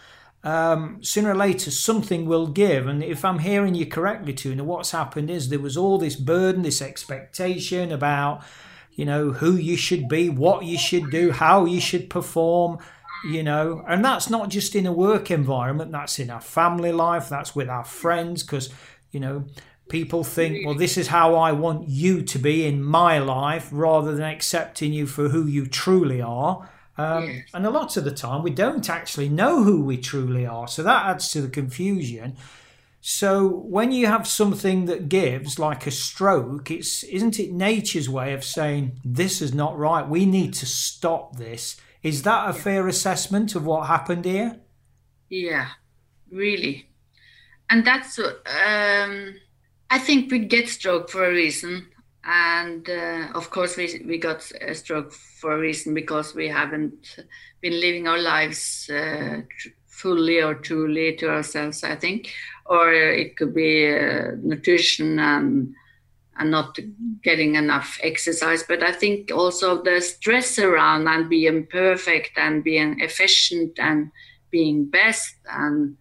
Um, 0.44 1.02
sooner 1.02 1.30
or 1.30 1.34
later, 1.34 1.70
something 1.70 2.26
will 2.26 2.46
give. 2.46 2.86
And 2.86 3.02
if 3.02 3.24
I'm 3.24 3.38
hearing 3.38 3.74
you 3.74 3.86
correctly, 3.86 4.34
Tuna, 4.34 4.62
what's 4.62 4.90
happened 4.90 5.30
is 5.30 5.48
there 5.48 5.58
was 5.58 5.76
all 5.76 5.96
this 5.98 6.16
burden, 6.16 6.62
this 6.62 6.82
expectation 6.82 7.90
about, 7.90 8.44
you 8.92 9.06
know, 9.06 9.32
who 9.32 9.56
you 9.56 9.76
should 9.76 10.06
be, 10.06 10.28
what 10.28 10.64
you 10.66 10.76
should 10.76 11.10
do, 11.10 11.32
how 11.32 11.64
you 11.64 11.80
should 11.80 12.10
perform 12.10 12.78
you 13.24 13.42
know 13.42 13.82
and 13.88 14.04
that's 14.04 14.28
not 14.28 14.50
just 14.50 14.74
in 14.74 14.86
a 14.86 14.92
work 14.92 15.30
environment 15.30 15.90
that's 15.90 16.18
in 16.18 16.30
our 16.30 16.40
family 16.40 16.92
life 16.92 17.28
that's 17.28 17.56
with 17.56 17.68
our 17.68 17.84
friends 17.84 18.42
because 18.42 18.68
you 19.10 19.18
know 19.18 19.44
people 19.88 20.22
think 20.22 20.66
well 20.66 20.74
this 20.74 20.98
is 20.98 21.08
how 21.08 21.34
i 21.34 21.50
want 21.50 21.88
you 21.88 22.22
to 22.22 22.38
be 22.38 22.66
in 22.66 22.82
my 22.82 23.18
life 23.18 23.68
rather 23.72 24.14
than 24.14 24.24
accepting 24.24 24.92
you 24.92 25.06
for 25.06 25.28
who 25.28 25.46
you 25.46 25.66
truly 25.66 26.20
are 26.20 26.68
um, 26.96 27.26
yes. 27.26 27.48
and 27.52 27.66
a 27.66 27.70
lot 27.70 27.96
of 27.96 28.04
the 28.04 28.10
time 28.10 28.42
we 28.42 28.50
don't 28.50 28.88
actually 28.88 29.28
know 29.28 29.62
who 29.62 29.82
we 29.82 29.96
truly 29.96 30.46
are 30.46 30.68
so 30.68 30.82
that 30.82 31.06
adds 31.06 31.30
to 31.30 31.40
the 31.40 31.48
confusion 31.48 32.36
so 33.00 33.46
when 33.46 33.92
you 33.92 34.06
have 34.06 34.26
something 34.26 34.86
that 34.86 35.08
gives 35.08 35.58
like 35.58 35.86
a 35.86 35.90
stroke 35.90 36.70
it's 36.70 37.02
isn't 37.04 37.38
it 37.38 37.52
nature's 37.52 38.08
way 38.08 38.32
of 38.32 38.44
saying 38.44 38.98
this 39.04 39.42
is 39.42 39.52
not 39.52 39.76
right 39.76 40.08
we 40.08 40.24
need 40.24 40.54
to 40.54 40.66
stop 40.66 41.36
this 41.36 41.76
is 42.04 42.22
that 42.24 42.50
a 42.50 42.52
fair 42.52 42.86
assessment 42.86 43.54
of 43.54 43.64
what 43.64 43.86
happened 43.86 44.26
here? 44.26 44.60
Yeah, 45.30 45.70
really. 46.30 46.90
And 47.70 47.84
that's, 47.84 48.18
um, 48.18 49.34
I 49.88 49.98
think 49.98 50.30
we 50.30 50.40
get 50.40 50.68
stroke 50.68 51.08
for 51.08 51.24
a 51.24 51.32
reason. 51.32 51.88
And 52.26 52.88
uh, 52.88 53.28
of 53.34 53.50
course, 53.50 53.76
we, 53.76 54.02
we 54.06 54.18
got 54.18 54.50
a 54.60 54.74
stroke 54.74 55.12
for 55.12 55.52
a 55.52 55.58
reason 55.58 55.92
because 55.92 56.34
we 56.34 56.48
haven't 56.48 57.18
been 57.60 57.78
living 57.80 58.08
our 58.08 58.18
lives 58.18 58.88
uh, 58.88 59.42
fully 59.86 60.42
or 60.42 60.54
truly 60.54 61.16
to 61.16 61.28
ourselves, 61.28 61.84
I 61.84 61.96
think. 61.96 62.32
Or 62.66 62.92
it 62.92 63.36
could 63.36 63.54
be 63.54 63.92
uh, 63.94 64.32
nutrition 64.42 65.18
and 65.18 65.74
and 66.36 66.50
not 66.50 66.76
getting 67.22 67.54
enough 67.54 67.98
exercise. 68.02 68.64
But 68.64 68.82
I 68.82 68.90
think 68.90 69.30
also 69.30 69.82
the 69.82 70.00
stress 70.00 70.58
around 70.58 71.06
and 71.06 71.28
being 71.28 71.66
perfect 71.66 72.32
and 72.36 72.64
being 72.64 73.00
efficient 73.00 73.78
and 73.78 74.10
being 74.50 74.86
best 74.86 75.36
and 75.48 75.96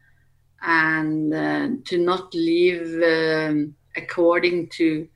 and 0.62 1.34
uh, 1.34 1.68
to 1.86 1.98
not 1.98 2.34
live 2.34 3.52
um, 3.52 3.76
according 3.96 4.70
to 4.70 5.08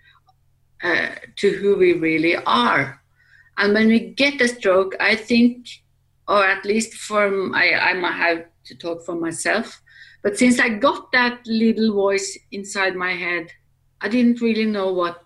uh, 0.84 1.10
to 1.38 1.52
who 1.52 1.78
we 1.78 1.94
really 1.94 2.36
are. 2.36 3.02
And 3.58 3.74
when 3.74 3.88
we 3.88 4.00
get 4.00 4.42
a 4.42 4.48
stroke, 4.48 4.96
I 5.00 5.16
think, 5.16 5.68
or 6.28 6.46
at 6.46 6.66
least 6.66 6.94
for 6.94 7.28
I, 7.56 7.74
I 7.74 7.94
might 7.94 8.12
have 8.12 8.46
to 8.66 8.76
talk 8.76 9.06
for 9.06 9.16
myself. 9.16 9.82
But 10.24 10.38
since 10.38 10.60
I 10.60 10.70
got 10.70 11.12
that 11.12 11.40
little 11.46 11.94
voice 11.94 12.38
inside 12.52 12.96
my 12.96 13.14
head 13.14 13.48
I 14.02 14.10
didn't 14.10 14.42
really 14.42 14.66
know 14.66 14.94
what 14.94 15.24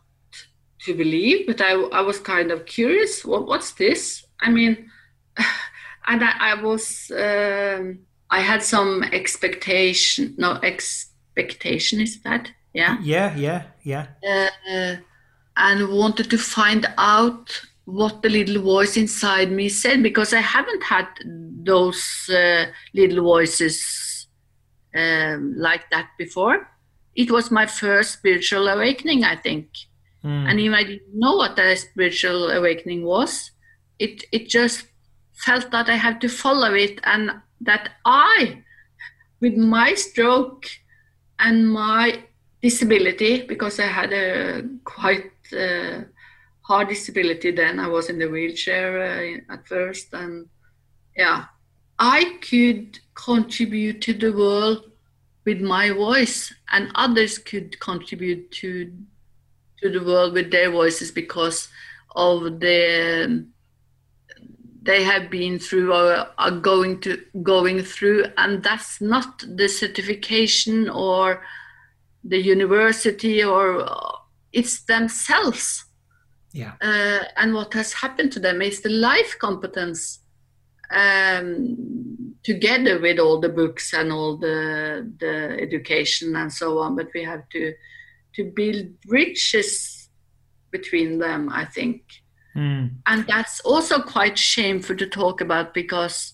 to 0.86 0.94
believe, 0.94 1.46
but 1.48 1.62
I, 1.62 1.74
I 1.74 2.02
was 2.02 2.20
kind 2.20 2.52
of 2.52 2.66
curious. 2.66 3.26
What, 3.26 3.48
what's 3.48 3.74
this? 3.74 4.26
I 4.40 4.50
mean, 4.50 4.90
and 6.08 6.24
I, 6.24 6.34
I 6.40 6.62
was, 6.62 7.12
um, 7.12 8.00
I 8.30 8.40
had 8.40 8.64
some 8.64 9.04
expectation. 9.04 10.36
No, 10.38 10.54
expectation 10.64 12.00
is 12.00 12.22
that? 12.24 12.52
Yeah. 12.74 12.98
Yeah, 13.02 13.36
yeah, 13.36 13.64
yeah. 13.84 14.08
Uh, 14.28 14.96
and 15.62 15.90
wanted 15.90 16.30
to 16.30 16.38
find 16.38 16.86
out 16.98 17.62
what 17.86 18.22
the 18.22 18.30
little 18.30 18.62
voice 18.62 18.98
inside 18.98 19.52
me 19.52 19.70
said 19.70 20.04
because 20.04 20.34
I 20.34 20.42
haven't 20.42 20.84
had 20.84 21.08
those 21.26 22.30
uh, 22.30 22.66
little 22.94 23.24
voices 23.24 24.28
um, 24.96 25.54
like 25.58 25.90
that 25.92 26.10
before 26.18 26.68
it 27.16 27.32
was 27.32 27.52
my 27.52 27.66
first 27.66 28.14
spiritual 28.14 28.68
awakening, 28.68 29.24
I 29.24 29.36
think. 29.36 29.68
Mm. 30.24 30.50
And 30.50 30.60
even 30.60 30.76
I 30.76 30.84
didn't 30.84 31.14
know 31.14 31.36
what 31.36 31.60
a 31.60 31.76
spiritual 31.76 32.52
awakening 32.52 33.04
was. 33.04 33.52
It 34.00 34.24
it 34.32 34.50
just 34.50 34.88
felt 35.34 35.72
that 35.72 35.90
I 35.90 35.96
had 35.96 36.22
to 36.22 36.30
follow 36.30 36.74
it 36.74 37.00
and 37.04 37.32
that 37.62 37.90
I, 38.06 38.64
with 39.40 39.56
my 39.56 39.94
stroke 39.96 40.66
and 41.40 41.70
my 41.70 42.24
disability, 42.62 43.42
because 43.48 43.80
I 43.80 43.88
had 43.88 44.14
a 44.14 44.64
quite 44.84 45.31
uh, 45.54 46.04
hard 46.62 46.90
disability 46.90 47.52
then, 47.52 47.80
I 47.80 47.88
was 47.88 48.10
in 48.10 48.20
the 48.20 48.28
wheelchair 48.28 49.02
uh, 49.02 49.54
at 49.54 49.68
first, 49.68 50.14
and 50.14 50.48
yeah, 51.16 51.46
I 52.00 52.38
could 52.42 53.00
contribute 53.14 54.02
to 54.02 54.14
the 54.14 54.34
world 54.34 54.92
with 55.46 55.62
my 55.62 55.92
voice 55.92 56.54
and 56.72 56.92
others 56.96 57.38
could 57.38 57.80
contribute 57.80 58.52
to 58.52 58.92
to 59.82 59.90
the 59.90 60.04
world 60.04 60.34
with 60.34 60.52
their 60.52 60.70
voices 60.70 61.12
because 61.12 61.68
of 62.16 62.60
the 62.60 63.46
they 64.84 65.04
have 65.04 65.30
been 65.30 65.60
through 65.60 65.94
or 65.94 66.28
are 66.38 66.52
going 66.52 67.00
to 67.02 67.20
going 67.44 67.82
through 67.82 68.26
and 68.38 68.64
that's 68.64 69.02
not 69.02 69.44
the 69.56 69.68
certification 69.68 70.90
or 70.90 71.44
the 72.24 72.40
university 72.40 73.44
or 73.44 73.88
it's 74.54 74.84
themselves 74.84 75.86
Yeah. 76.54 76.74
Uh, 76.82 77.24
and 77.38 77.54
what 77.54 77.74
has 77.74 77.94
happened 77.94 78.32
to 78.34 78.40
them 78.40 78.62
is 78.62 78.82
the 78.82 78.90
life 78.90 79.38
competence 79.40 80.20
um, 80.92 82.36
together 82.44 83.00
with 83.00 83.20
all 83.20 83.40
the 83.40 83.50
books 83.50 83.94
and 83.94 84.12
all 84.12 84.38
the 84.38 85.10
the 85.20 85.58
education 85.62 86.36
and 86.36 86.52
so 86.52 86.80
on. 86.80 86.96
But 86.96 87.08
we 87.14 87.24
have 87.24 87.48
to 87.50 87.74
to 88.36 88.44
build 88.44 89.00
bridges 89.02 90.10
between 90.72 91.20
them. 91.20 91.50
I 91.50 91.66
think, 91.66 92.02
mm. 92.56 92.92
and 93.06 93.28
that's 93.28 93.62
also 93.62 94.02
quite 94.02 94.38
shameful 94.38 94.98
to 94.98 95.08
talk 95.08 95.40
about 95.40 95.74
because 95.74 96.34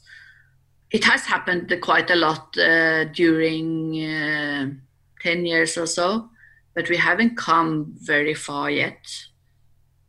it 0.90 1.04
has 1.04 1.26
happened 1.26 1.72
quite 1.82 2.10
a 2.10 2.16
lot 2.16 2.58
uh, 2.58 3.06
during 3.06 4.04
uh, 4.04 4.70
ten 5.22 5.46
years 5.46 5.78
or 5.78 5.86
so, 5.86 6.30
but 6.78 6.90
we 6.90 6.98
haven't 6.98 7.36
come 7.36 7.96
very 7.98 8.36
far 8.36 8.70
yet 8.70 9.04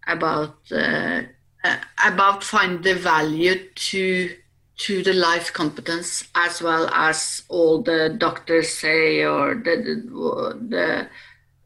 about. 0.07 0.59
Uh, 0.71 1.23
uh, 1.65 1.77
about 2.07 2.45
find 2.45 2.85
the 2.85 2.95
value 2.95 3.57
to 3.75 4.31
to 4.77 5.03
the 5.03 5.13
life 5.13 5.53
competence 5.53 6.23
as 6.37 6.63
well 6.63 6.89
as 6.95 7.43
all 7.49 7.83
the 7.83 8.15
doctors 8.17 8.69
say 8.69 9.25
or 9.25 9.57
the 9.57 9.75
the 9.87 9.97
the, 10.69 11.09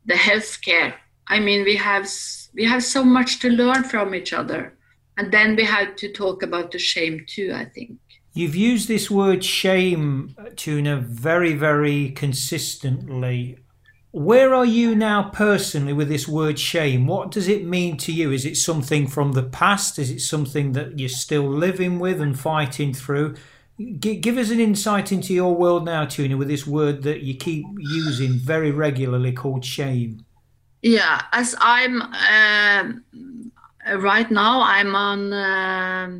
the 0.06 0.14
healthcare. 0.14 0.94
I 1.28 1.40
mean, 1.40 1.64
we 1.64 1.76
have 1.76 2.09
we 2.54 2.64
have 2.64 2.82
so 2.82 3.04
much 3.04 3.40
to 3.40 3.50
learn 3.50 3.85
from 3.85 4.14
each 4.14 4.32
other, 4.32 4.73
and 5.18 5.30
then 5.30 5.56
we 5.56 5.64
have 5.64 5.97
to 5.97 6.11
talk 6.11 6.42
about 6.42 6.73
the 6.73 6.78
shame 6.78 7.26
too. 7.26 7.52
I 7.54 7.66
think. 7.66 7.99
You've 8.35 8.56
used 8.56 8.88
this 8.88 9.11
word 9.11 9.44
shame, 9.44 10.35
Tuna, 10.56 10.97
very, 10.97 11.52
very 11.52 12.12
consistently 12.12 13.59
where 14.12 14.52
are 14.52 14.66
you 14.66 14.95
now 14.95 15.31
personally 15.31 15.95
with 15.95 16.09
this 16.09 16.28
word 16.28 16.59
shame? 16.59 17.07
What 17.07 17.31
does 17.31 17.49
it 17.49 17.64
mean 17.64 17.97
to 17.99 18.12
you? 18.12 18.31
Is 18.31 18.45
it 18.45 18.59
something 18.59 19.07
from 19.07 19.33
the 19.33 19.42
past? 19.42 19.99
Is 19.99 20.11
it 20.11 20.21
something 20.21 20.73
that 20.73 20.99
you're 20.99 21.09
still 21.09 21.49
living 21.49 21.99
with 21.99 22.21
and 22.21 22.38
fighting 22.38 22.92
through? 22.92 23.37
G- 23.78 24.16
give 24.16 24.37
us 24.37 24.50
an 24.50 24.61
insight 24.61 25.12
into 25.12 25.33
your 25.33 25.54
world 25.57 25.87
now, 25.87 26.04
Tuna, 26.04 26.37
with 26.37 26.49
this 26.49 26.66
word 26.66 27.02
that 27.04 27.23
you 27.23 27.35
keep 27.35 27.64
using 27.78 28.33
very 28.33 28.71
regularly 28.71 29.33
called 29.33 29.64
shame. 29.64 30.26
Yeah, 30.83 31.23
as 31.33 31.54
I'm 31.59 32.02
uh, 32.02 32.92
right 33.97 34.31
now, 34.31 34.61
I'm 34.61 34.95
on 34.95 35.33
uh, 35.33 36.19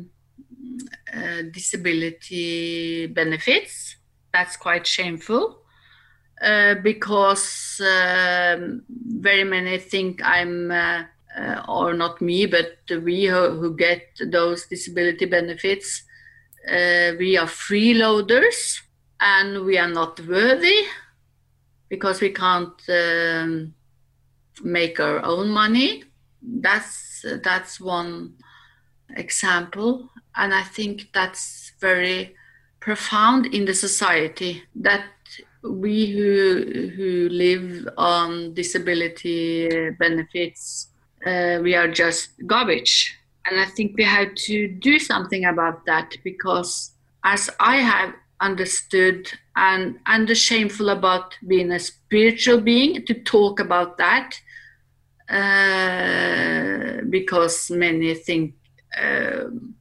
uh, 1.15 1.41
disability 1.51 3.05
benefits. 3.05 3.97
That's 4.33 4.57
quite 4.57 4.87
shameful 4.87 5.62
uh, 6.43 6.75
because 6.75 7.79
um, 7.81 8.83
very 8.89 9.45
many 9.45 9.77
think 9.77 10.21
I'm, 10.23 10.71
uh, 10.71 11.03
uh, 11.37 11.63
or 11.69 11.93
not 11.93 12.21
me, 12.21 12.45
but 12.45 12.79
we 12.89 13.25
who, 13.25 13.51
who 13.51 13.75
get 13.75 14.01
those 14.29 14.65
disability 14.67 15.25
benefits, 15.25 16.03
uh, 16.69 17.13
we 17.17 17.37
are 17.37 17.47
freeloaders 17.47 18.81
and 19.21 19.63
we 19.65 19.77
are 19.77 19.89
not 19.89 20.19
worthy 20.27 20.81
because 21.87 22.19
we 22.19 22.29
can't 22.29 22.81
um, 22.89 23.73
make 24.63 24.99
our 24.99 25.23
own 25.23 25.49
money. 25.49 26.03
That's 26.41 27.23
that's 27.41 27.79
one 27.79 28.33
example, 29.15 30.09
and 30.35 30.53
I 30.53 30.63
think 30.63 31.07
that's 31.13 31.71
very 31.79 32.35
profound 32.81 33.45
in 33.45 33.63
the 33.63 33.73
society 33.73 34.61
that 34.75 35.05
we 35.63 36.11
who 36.11 36.89
who 36.95 37.29
live 37.29 37.87
on 37.97 38.53
disability 38.53 39.89
benefits, 39.91 40.89
uh, 41.25 41.59
we 41.61 41.75
are 41.75 41.87
just 41.87 42.31
garbage. 42.45 43.17
And 43.45 43.59
I 43.59 43.65
think 43.65 43.95
we 43.97 44.03
have 44.03 44.35
to 44.35 44.67
do 44.67 44.99
something 44.99 45.45
about 45.45 45.85
that 45.85 46.15
because, 46.23 46.91
as 47.23 47.49
I 47.59 47.77
have 47.77 48.13
understood 48.41 49.31
and 49.55 49.99
and 50.05 50.27
the 50.27 50.35
shameful 50.35 50.89
about 50.89 51.37
being 51.47 51.71
a 51.71 51.79
spiritual 51.79 52.59
being 52.59 53.05
to 53.05 53.13
talk 53.23 53.59
about 53.59 53.97
that 53.97 54.35
uh, 55.29 57.01
because 57.09 57.71
many 57.71 58.13
think 58.15 58.55
um, 58.99 59.75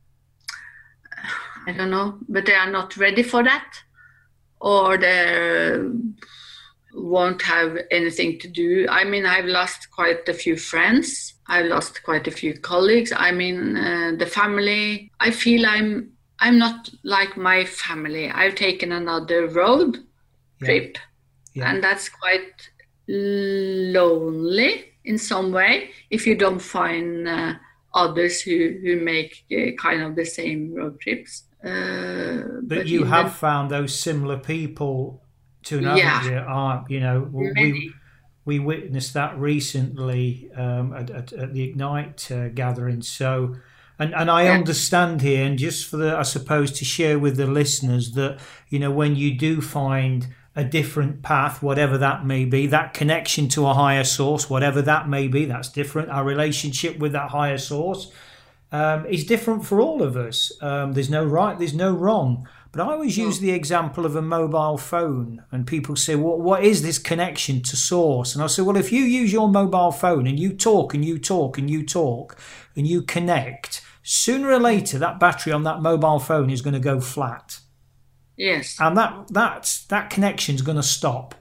I 1.67 1.73
don't 1.73 1.91
know, 1.91 2.19
but 2.29 2.47
they 2.47 2.55
are 2.55 2.71
not 2.71 2.97
ready 2.97 3.23
for 3.23 3.43
that 3.45 3.83
or 4.63 4.97
they 4.97 5.77
won't 6.95 7.43
have 7.43 7.77
anything 7.91 8.39
to 8.39 8.49
do. 8.49 8.87
I 8.89 9.05
mean, 9.05 9.27
I've 9.27 9.47
lost 9.47 9.91
quite 9.91 10.29
a 10.29 10.35
few 10.35 10.57
friends. 10.57 11.35
I've 11.49 11.67
lost 11.67 12.03
quite 12.05 12.29
a 12.29 12.31
few 12.31 12.55
colleagues. 12.55 13.13
I 13.15 13.33
mean, 13.33 13.77
uh, 13.77 14.13
the 14.17 14.27
family. 14.27 15.11
I 15.21 15.33
feel 15.33 15.67
I'm 15.67 16.13
I'm 16.39 16.59
not 16.59 16.89
like 17.03 17.37
my 17.37 17.65
family. 17.65 18.31
I've 18.31 18.55
taken 18.55 18.93
another 18.93 19.49
road 19.49 19.99
yeah. 20.61 20.67
trip, 20.67 20.99
yeah. 21.55 21.71
and 21.71 21.83
that's 21.83 22.09
quite 22.09 22.71
lonely 23.09 24.85
in 25.05 25.19
some 25.19 25.51
way 25.51 25.91
if 26.11 26.25
you 26.27 26.37
don't 26.37 26.63
find 26.63 27.27
uh, 27.27 27.55
others 27.95 28.41
who 28.41 28.79
who 28.83 29.01
make 29.01 29.45
uh, 29.53 29.73
kind 29.81 30.03
of 30.03 30.17
the 30.17 30.25
same 30.25 30.75
road 30.75 31.01
trips. 31.01 31.45
Uh, 31.65 32.43
but, 32.63 32.79
but, 32.79 32.87
you 32.89 33.05
have 33.05 33.35
found 33.35 33.71
those 33.71 33.97
similar 33.97 34.37
people 34.37 35.23
to 35.63 35.81
know 35.81 35.95
yeah. 35.95 36.25
you 36.25 36.37
are 36.37 36.85
you 36.89 36.99
know 36.99 37.29
we 37.33 37.93
we 38.45 38.59
witnessed 38.59 39.15
that 39.15 39.39
recently 39.39 40.51
um, 40.57 40.93
at, 40.93 41.11
at, 41.11 41.33
at, 41.33 41.55
the 41.55 41.63
ignite 41.63 42.29
uh, 42.33 42.49
gathering 42.49 43.01
so 43.01 43.55
and 43.99 44.13
and 44.15 44.29
I 44.29 44.45
yeah. 44.45 44.55
understand 44.55 45.21
here 45.21 45.45
and 45.45 45.57
just 45.57 45.89
for 45.89 45.99
the 45.99 46.17
I 46.17 46.23
suppose 46.23 46.73
to 46.73 46.85
share 46.85 47.19
with 47.19 47.37
the 47.37 47.47
listeners 47.47 48.13
that 48.13 48.41
you 48.69 48.81
know 48.81 48.91
when 48.91 49.15
you 49.15 49.39
do 49.39 49.61
find 49.61 50.27
a 50.55 50.65
different 50.65 51.23
path 51.23 51.63
whatever 51.63 51.97
that 51.97 52.27
may 52.27 52.45
be 52.45 52.67
that 52.67 52.93
connection 52.93 53.49
to 53.49 53.67
a 53.67 53.75
higher 53.75 54.05
source 54.05 54.51
whatever 54.51 54.83
that 54.83 55.09
may 55.09 55.27
be 55.27 55.45
that's 55.45 55.69
different 55.71 56.09
our 56.11 56.25
relationship 56.25 56.99
with 56.99 57.13
that 57.13 57.31
higher 57.31 57.59
source 57.59 58.13
um, 58.73 59.05
is 59.07 59.25
different 59.25 59.65
for 59.65 59.81
all 59.81 60.03
of 60.03 60.17
us. 60.17 60.51
Um, 60.63 60.95
there's 60.95 61.11
no 61.11 61.25
right, 61.25 61.59
there's 61.59 61.75
no 61.75 61.93
wrong. 61.93 62.49
But 62.73 62.81
I 62.81 62.93
always 62.93 63.19
use 63.19 63.39
the 63.39 63.51
example 63.51 64.07
of 64.07 64.17
a 64.17 64.23
mobile 64.23 64.79
phone, 64.79 65.45
and 65.53 65.67
people 65.67 65.95
say, 65.95 66.15
well, 66.15 66.39
what 66.39 66.65
is 66.65 66.81
this 66.81 66.99
connection 66.99 67.61
to 67.65 67.77
source? 67.77 68.35
And 68.35 68.43
I 68.43 68.47
say, 68.47 68.63
well, 68.63 68.79
if 68.79 68.91
you 68.91 69.03
use 69.03 69.31
your 69.31 69.51
mobile 69.51 69.93
phone 69.93 70.27
and 70.27 70.41
you 70.41 70.55
talk 70.55 70.95
and 70.95 71.05
you 71.05 71.19
talk 71.19 71.59
and 71.59 71.69
you 71.69 71.85
talk 71.85 72.39
and 72.75 72.87
you 72.87 73.03
connect, 73.03 73.83
sooner 74.03 74.51
or 74.51 74.59
later 74.59 74.99
that 74.99 75.21
battery 75.21 75.53
on 75.53 75.65
that 75.65 75.83
mobile 75.83 76.19
phone 76.19 76.49
is 76.49 76.63
going 76.63 76.73
to 76.73 76.81
go 76.81 76.99
flat. 76.99 77.61
Yes. 78.43 78.77
And 78.81 78.97
that 78.97 79.29
that 79.29 79.81
that 79.89 80.11
connection 80.11 80.55
is 80.55 80.63
going 80.63 80.77
to 80.77 80.83
stop 80.83 81.35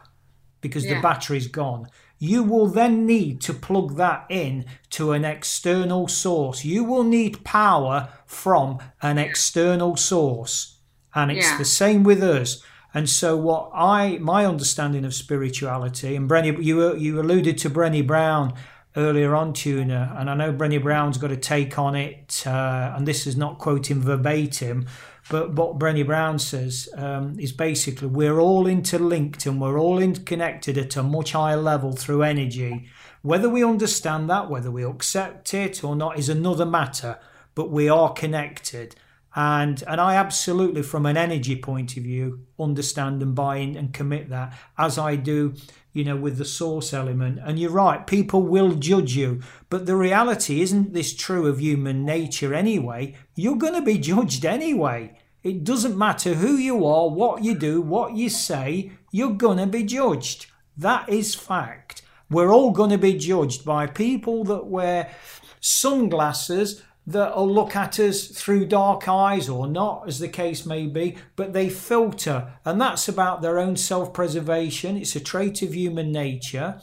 because 0.61 0.85
yeah. 0.85 0.95
the 0.95 1.01
battery's 1.01 1.47
gone 1.47 1.87
you 2.21 2.43
will 2.43 2.67
then 2.67 3.07
need 3.07 3.41
to 3.41 3.51
plug 3.51 3.95
that 3.95 4.27
in 4.29 4.63
to 4.91 5.11
an 5.11 5.25
external 5.25 6.07
source. 6.07 6.63
You 6.63 6.83
will 6.83 7.03
need 7.03 7.43
power 7.43 8.09
from 8.27 8.77
an 9.01 9.17
external 9.17 9.97
source. 9.97 10.77
And 11.15 11.31
it's 11.31 11.49
yeah. 11.49 11.57
the 11.57 11.65
same 11.65 12.03
with 12.03 12.21
us. 12.21 12.61
And 12.93 13.09
so, 13.09 13.35
what 13.35 13.71
I 13.73 14.19
my 14.19 14.45
understanding 14.45 15.03
of 15.03 15.15
spirituality, 15.15 16.15
and 16.15 16.29
Brené, 16.29 16.63
you 16.63 16.95
you 16.95 17.19
alluded 17.19 17.57
to 17.59 17.71
Brené 17.71 18.05
Brown 18.05 18.53
earlier 18.95 19.35
on, 19.35 19.53
Tuna, 19.53 20.15
and 20.17 20.29
I 20.29 20.35
know 20.35 20.53
Brené 20.53 20.81
Brown's 20.81 21.17
got 21.17 21.31
a 21.31 21.37
take 21.37 21.79
on 21.79 21.95
it, 21.95 22.43
uh, 22.45 22.93
and 22.95 23.07
this 23.07 23.25
is 23.25 23.37
not 23.37 23.57
quoting 23.57 24.01
verbatim, 24.01 24.85
but 25.29 25.53
what 25.53 25.79
Brené 25.79 26.05
Brown 26.05 26.39
says 26.39 26.89
um, 26.95 27.39
is 27.39 27.51
basically 27.51 28.07
we're 28.07 28.39
all 28.39 28.67
interlinked 28.67 29.45
and 29.45 29.61
we're 29.61 29.79
all 29.79 29.99
interconnected 29.99 30.77
at 30.77 30.95
a 30.97 31.03
much 31.03 31.31
higher 31.31 31.57
level 31.57 31.93
through 31.93 32.23
energy. 32.23 32.87
Whether 33.21 33.49
we 33.49 33.63
understand 33.63 34.29
that, 34.29 34.49
whether 34.49 34.71
we 34.71 34.83
accept 34.83 35.53
it 35.53 35.83
or 35.83 35.95
not, 35.95 36.17
is 36.17 36.27
another 36.27 36.65
matter. 36.65 37.19
But 37.53 37.69
we 37.69 37.89
are 37.89 38.13
connected, 38.13 38.95
and 39.35 39.83
and 39.85 39.99
I 39.99 40.15
absolutely, 40.15 40.83
from 40.83 41.05
an 41.05 41.17
energy 41.17 41.57
point 41.57 41.97
of 41.97 42.03
view, 42.03 42.45
understand 42.57 43.21
and 43.21 43.35
buy 43.35 43.57
in 43.57 43.75
and 43.75 43.93
commit 43.93 44.29
that 44.29 44.57
as 44.77 44.97
I 44.97 45.17
do 45.17 45.53
you 45.93 46.03
know, 46.03 46.15
with 46.15 46.37
the 46.37 46.45
source 46.45 46.93
element. 46.93 47.39
And 47.43 47.59
you're 47.59 47.71
right, 47.71 48.05
people 48.07 48.43
will 48.43 48.75
judge 48.75 49.15
you. 49.15 49.41
But 49.69 49.85
the 49.85 49.95
reality 49.95 50.61
isn't 50.61 50.93
this 50.93 51.15
true 51.15 51.47
of 51.47 51.59
human 51.59 52.05
nature 52.05 52.53
anyway? 52.53 53.15
You're 53.35 53.57
going 53.57 53.73
to 53.73 53.81
be 53.81 53.97
judged 53.97 54.45
anyway. 54.45 55.17
It 55.43 55.63
doesn't 55.63 55.97
matter 55.97 56.35
who 56.35 56.55
you 56.55 56.85
are, 56.85 57.09
what 57.09 57.43
you 57.43 57.55
do, 57.55 57.81
what 57.81 58.13
you 58.13 58.29
say, 58.29 58.91
you're 59.11 59.33
going 59.33 59.57
to 59.57 59.67
be 59.67 59.83
judged. 59.83 60.45
That 60.77 61.09
is 61.09 61.35
fact. 61.35 62.03
We're 62.29 62.53
all 62.53 62.71
going 62.71 62.91
to 62.91 62.97
be 62.97 63.17
judged 63.17 63.65
by 63.65 63.87
people 63.87 64.43
that 64.45 64.67
wear 64.67 65.11
sunglasses 65.59 66.83
that'll 67.05 67.51
look 67.51 67.75
at 67.75 67.99
us 67.99 68.27
through 68.27 68.67
dark 68.67 69.07
eyes 69.07 69.49
or 69.49 69.67
not, 69.67 70.07
as 70.07 70.19
the 70.19 70.27
case 70.27 70.65
may 70.65 70.85
be, 70.85 71.17
but 71.35 71.53
they 71.53 71.69
filter, 71.69 72.53
and 72.63 72.79
that's 72.79 73.07
about 73.07 73.41
their 73.41 73.59
own 73.59 73.75
self 73.75 74.13
preservation. 74.13 74.97
It's 74.97 75.15
a 75.15 75.19
trait 75.19 75.61
of 75.61 75.75
human 75.75 76.11
nature. 76.11 76.79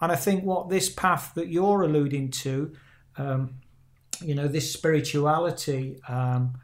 And 0.00 0.12
I 0.12 0.16
think 0.16 0.44
what 0.44 0.68
this 0.68 0.90
path 0.90 1.32
that 1.34 1.48
you're 1.48 1.82
alluding 1.82 2.30
to 2.30 2.72
um, 3.18 3.54
you 4.22 4.34
know, 4.34 4.48
this 4.48 4.72
spirituality. 4.72 6.00
Um, 6.08 6.54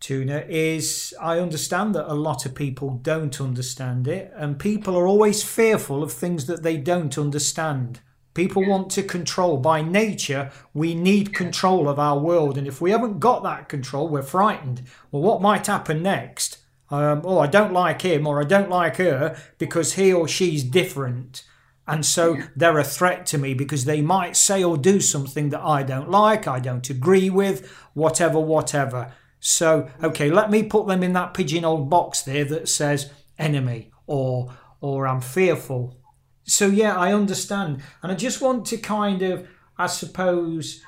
Tuna 0.00 0.44
is 0.48 1.14
I 1.20 1.38
understand 1.38 1.94
that 1.94 2.10
a 2.10 2.14
lot 2.14 2.44
of 2.44 2.56
people 2.56 2.98
don't 3.02 3.40
understand 3.40 4.08
it, 4.08 4.32
and 4.34 4.58
people 4.58 4.96
are 4.96 5.06
always 5.06 5.44
fearful 5.44 6.02
of 6.02 6.12
things 6.12 6.46
that 6.46 6.64
they 6.64 6.76
don't 6.76 7.16
understand. 7.16 8.00
People 8.34 8.66
want 8.66 8.90
to 8.92 9.02
control. 9.02 9.58
By 9.58 9.82
nature, 9.82 10.50
we 10.72 10.94
need 10.94 11.34
control 11.34 11.88
of 11.88 11.98
our 11.98 12.18
world, 12.18 12.56
and 12.56 12.66
if 12.66 12.80
we 12.80 12.90
haven't 12.90 13.20
got 13.20 13.42
that 13.42 13.68
control, 13.68 14.08
we're 14.08 14.22
frightened. 14.22 14.82
Well, 15.10 15.22
what 15.22 15.42
might 15.42 15.66
happen 15.66 16.02
next? 16.02 16.58
Um, 16.90 17.22
oh, 17.24 17.38
I 17.38 17.46
don't 17.46 17.72
like 17.72 18.02
him 18.02 18.26
or 18.26 18.38
I 18.38 18.44
don't 18.44 18.68
like 18.68 18.96
her 18.96 19.36
because 19.56 19.94
he 19.94 20.12
or 20.12 20.28
she's 20.28 20.62
different. 20.62 21.42
And 21.86 22.04
so 22.04 22.36
they're 22.54 22.78
a 22.78 22.84
threat 22.84 23.24
to 23.26 23.38
me 23.38 23.54
because 23.54 23.86
they 23.86 24.02
might 24.02 24.36
say 24.36 24.62
or 24.62 24.76
do 24.76 25.00
something 25.00 25.48
that 25.50 25.62
I 25.62 25.82
don't 25.82 26.10
like, 26.10 26.46
I 26.46 26.60
don't 26.60 26.88
agree 26.90 27.30
with, 27.30 27.70
whatever, 27.94 28.38
whatever. 28.38 29.12
So, 29.40 29.90
okay, 30.04 30.30
let 30.30 30.50
me 30.50 30.62
put 30.62 30.86
them 30.86 31.02
in 31.02 31.14
that 31.14 31.34
pigeonhole 31.34 31.86
box 31.86 32.22
there 32.22 32.44
that 32.44 32.68
says 32.68 33.10
enemy 33.38 33.90
or 34.06 34.54
or 34.80 35.06
I'm 35.06 35.20
fearful. 35.20 36.01
So 36.44 36.66
yeah, 36.66 36.96
I 36.96 37.12
understand, 37.12 37.82
and 38.02 38.12
I 38.12 38.14
just 38.14 38.40
want 38.40 38.66
to 38.66 38.76
kind 38.76 39.22
of, 39.22 39.48
I 39.78 39.86
suppose, 39.86 40.82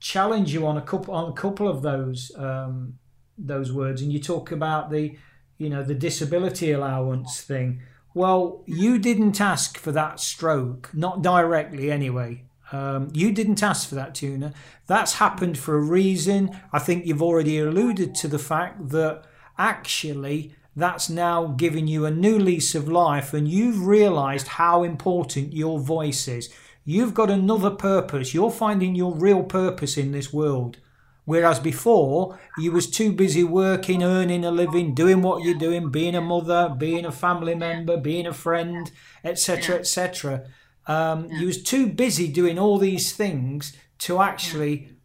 challenge 0.00 0.52
you 0.52 0.66
on 0.66 0.76
a 0.76 0.82
couple 0.82 1.14
on 1.14 1.30
a 1.30 1.34
couple 1.34 1.68
of 1.68 1.82
those 1.82 2.30
um, 2.36 2.98
those 3.36 3.72
words. 3.72 4.02
And 4.02 4.12
you 4.12 4.20
talk 4.20 4.52
about 4.52 4.90
the, 4.90 5.16
you 5.56 5.70
know, 5.70 5.82
the 5.82 5.94
disability 5.94 6.72
allowance 6.72 7.40
thing. 7.40 7.82
Well, 8.14 8.62
you 8.66 8.98
didn't 8.98 9.40
ask 9.40 9.78
for 9.78 9.92
that 9.92 10.20
stroke, 10.20 10.90
not 10.92 11.22
directly 11.22 11.90
anyway. 11.90 12.44
Um, 12.70 13.08
you 13.14 13.32
didn't 13.32 13.62
ask 13.62 13.88
for 13.88 13.94
that 13.94 14.14
tuna. 14.14 14.52
That's 14.86 15.14
happened 15.14 15.56
for 15.56 15.76
a 15.76 15.80
reason. 15.80 16.54
I 16.72 16.80
think 16.80 17.06
you've 17.06 17.22
already 17.22 17.58
alluded 17.58 18.14
to 18.16 18.28
the 18.28 18.38
fact 18.38 18.90
that 18.90 19.24
actually 19.56 20.54
that's 20.78 21.08
now 21.08 21.48
giving 21.48 21.86
you 21.86 22.06
a 22.06 22.10
new 22.10 22.38
lease 22.38 22.74
of 22.74 22.88
life 22.88 23.34
and 23.34 23.48
you've 23.48 23.86
realized 23.86 24.48
how 24.48 24.82
important 24.82 25.52
your 25.52 25.78
voice 25.78 26.28
is. 26.28 26.48
You've 26.84 27.14
got 27.14 27.30
another 27.30 27.70
purpose. 27.70 28.32
You're 28.32 28.50
finding 28.50 28.94
your 28.94 29.14
real 29.14 29.42
purpose 29.42 29.96
in 29.96 30.12
this 30.12 30.32
world. 30.32 30.78
Whereas 31.24 31.58
before, 31.58 32.38
you 32.56 32.72
was 32.72 32.88
too 32.88 33.12
busy 33.12 33.44
working, 33.44 34.02
earning 34.02 34.46
a 34.46 34.50
living, 34.50 34.94
doing 34.94 35.20
what 35.20 35.42
you're 35.42 35.58
doing, 35.58 35.90
being 35.90 36.14
a 36.14 36.22
mother, 36.22 36.74
being 36.74 37.04
a 37.04 37.12
family 37.12 37.54
member, 37.54 37.98
being 37.98 38.26
a 38.26 38.32
friend, 38.32 38.90
etc., 39.22 39.76
etc. 39.80 40.46
Um. 40.86 41.28
You 41.30 41.44
was 41.46 41.62
too 41.62 41.88
busy 41.88 42.28
doing 42.28 42.58
all 42.58 42.78
these 42.78 43.12
things 43.12 43.76
to 43.98 44.22
actually 44.22 44.96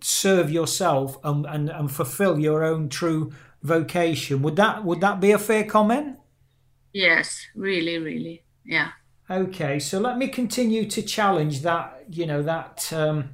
serve 0.00 0.50
yourself 0.50 1.18
and, 1.24 1.46
and, 1.46 1.68
and 1.68 1.90
fulfill 1.90 2.38
your 2.38 2.62
own 2.62 2.88
true 2.88 3.32
vocation. 3.62 4.42
Would 4.42 4.56
that 4.56 4.84
would 4.84 5.00
that 5.00 5.20
be 5.20 5.32
a 5.32 5.38
fair 5.38 5.64
comment? 5.64 6.18
Yes, 6.92 7.46
really, 7.54 7.98
really, 7.98 8.42
yeah. 8.64 8.90
Okay, 9.30 9.78
so 9.78 9.98
let 9.98 10.18
me 10.18 10.28
continue 10.28 10.84
to 10.90 11.02
challenge 11.02 11.62
that. 11.62 12.04
You 12.10 12.26
know 12.26 12.42
that 12.42 12.92
um, 12.92 13.30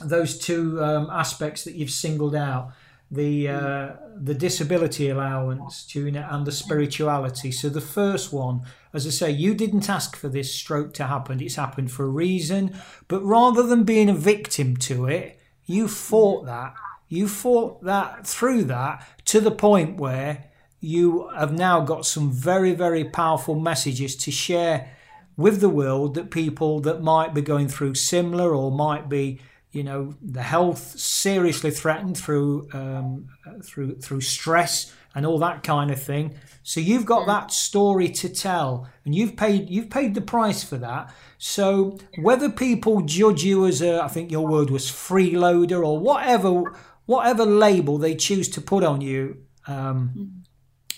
those 0.00 0.38
two 0.38 0.82
um, 0.82 1.08
aspects 1.10 1.64
that 1.64 1.74
you've 1.74 1.90
singled 1.90 2.34
out 2.34 2.72
the 3.12 3.46
uh, 3.46 3.90
the 4.16 4.34
disability 4.34 5.10
allowance 5.10 5.84
Tuna 5.84 6.26
and 6.30 6.46
the 6.46 6.52
spirituality. 6.52 7.52
So 7.52 7.68
the 7.68 7.80
first 7.80 8.32
one, 8.32 8.62
as 8.94 9.06
I 9.06 9.10
say, 9.10 9.30
you 9.30 9.54
didn't 9.54 9.90
ask 9.90 10.16
for 10.16 10.30
this 10.30 10.52
stroke 10.54 10.94
to 10.94 11.06
happen. 11.06 11.40
It's 11.40 11.56
happened 11.56 11.92
for 11.92 12.04
a 12.04 12.08
reason. 12.08 12.74
But 13.08 13.20
rather 13.20 13.62
than 13.62 13.84
being 13.84 14.08
a 14.08 14.14
victim 14.14 14.78
to 14.78 15.06
it, 15.06 15.38
you 15.66 15.88
fought 15.88 16.46
that. 16.46 16.74
You 17.08 17.28
fought 17.28 17.82
that 17.84 18.26
through 18.26 18.64
that 18.64 19.06
to 19.32 19.40
the 19.40 19.50
point 19.50 19.96
where 19.96 20.44
you 20.78 21.26
have 21.34 21.54
now 21.54 21.80
got 21.80 22.04
some 22.04 22.30
very 22.30 22.74
very 22.74 23.02
powerful 23.02 23.54
messages 23.54 24.14
to 24.14 24.30
share 24.30 24.90
with 25.38 25.62
the 25.62 25.70
world 25.70 26.12
that 26.12 26.30
people 26.30 26.80
that 26.80 27.00
might 27.00 27.32
be 27.32 27.40
going 27.40 27.66
through 27.66 27.94
similar 27.94 28.54
or 28.54 28.70
might 28.70 29.08
be 29.08 29.40
you 29.70 29.82
know 29.82 30.14
the 30.20 30.42
health 30.42 30.98
seriously 30.98 31.70
threatened 31.70 32.18
through 32.18 32.68
um, 32.74 33.26
through 33.64 33.94
through 33.96 34.20
stress 34.20 34.92
and 35.14 35.24
all 35.26 35.38
that 35.38 35.62
kind 35.62 35.90
of 35.90 36.02
thing. 36.02 36.34
So 36.62 36.80
you've 36.80 37.04
got 37.04 37.26
that 37.26 37.52
story 37.52 38.08
to 38.08 38.28
tell 38.28 38.88
and 39.06 39.14
you've 39.14 39.34
paid 39.34 39.70
you've 39.70 39.88
paid 39.88 40.14
the 40.14 40.20
price 40.20 40.62
for 40.62 40.76
that. 40.76 41.10
So 41.38 41.98
whether 42.18 42.50
people 42.50 43.00
judge 43.00 43.44
you 43.44 43.66
as 43.66 43.80
a 43.80 44.02
i 44.02 44.08
think 44.08 44.30
your 44.30 44.46
word 44.46 44.70
was 44.70 44.86
freeloader 44.86 45.84
or 45.84 45.98
whatever 45.98 46.74
whatever 47.06 47.44
label 47.44 47.98
they 47.98 48.14
choose 48.14 48.48
to 48.48 48.60
put 48.60 48.84
on 48.84 49.00
you 49.00 49.38
um, 49.66 50.42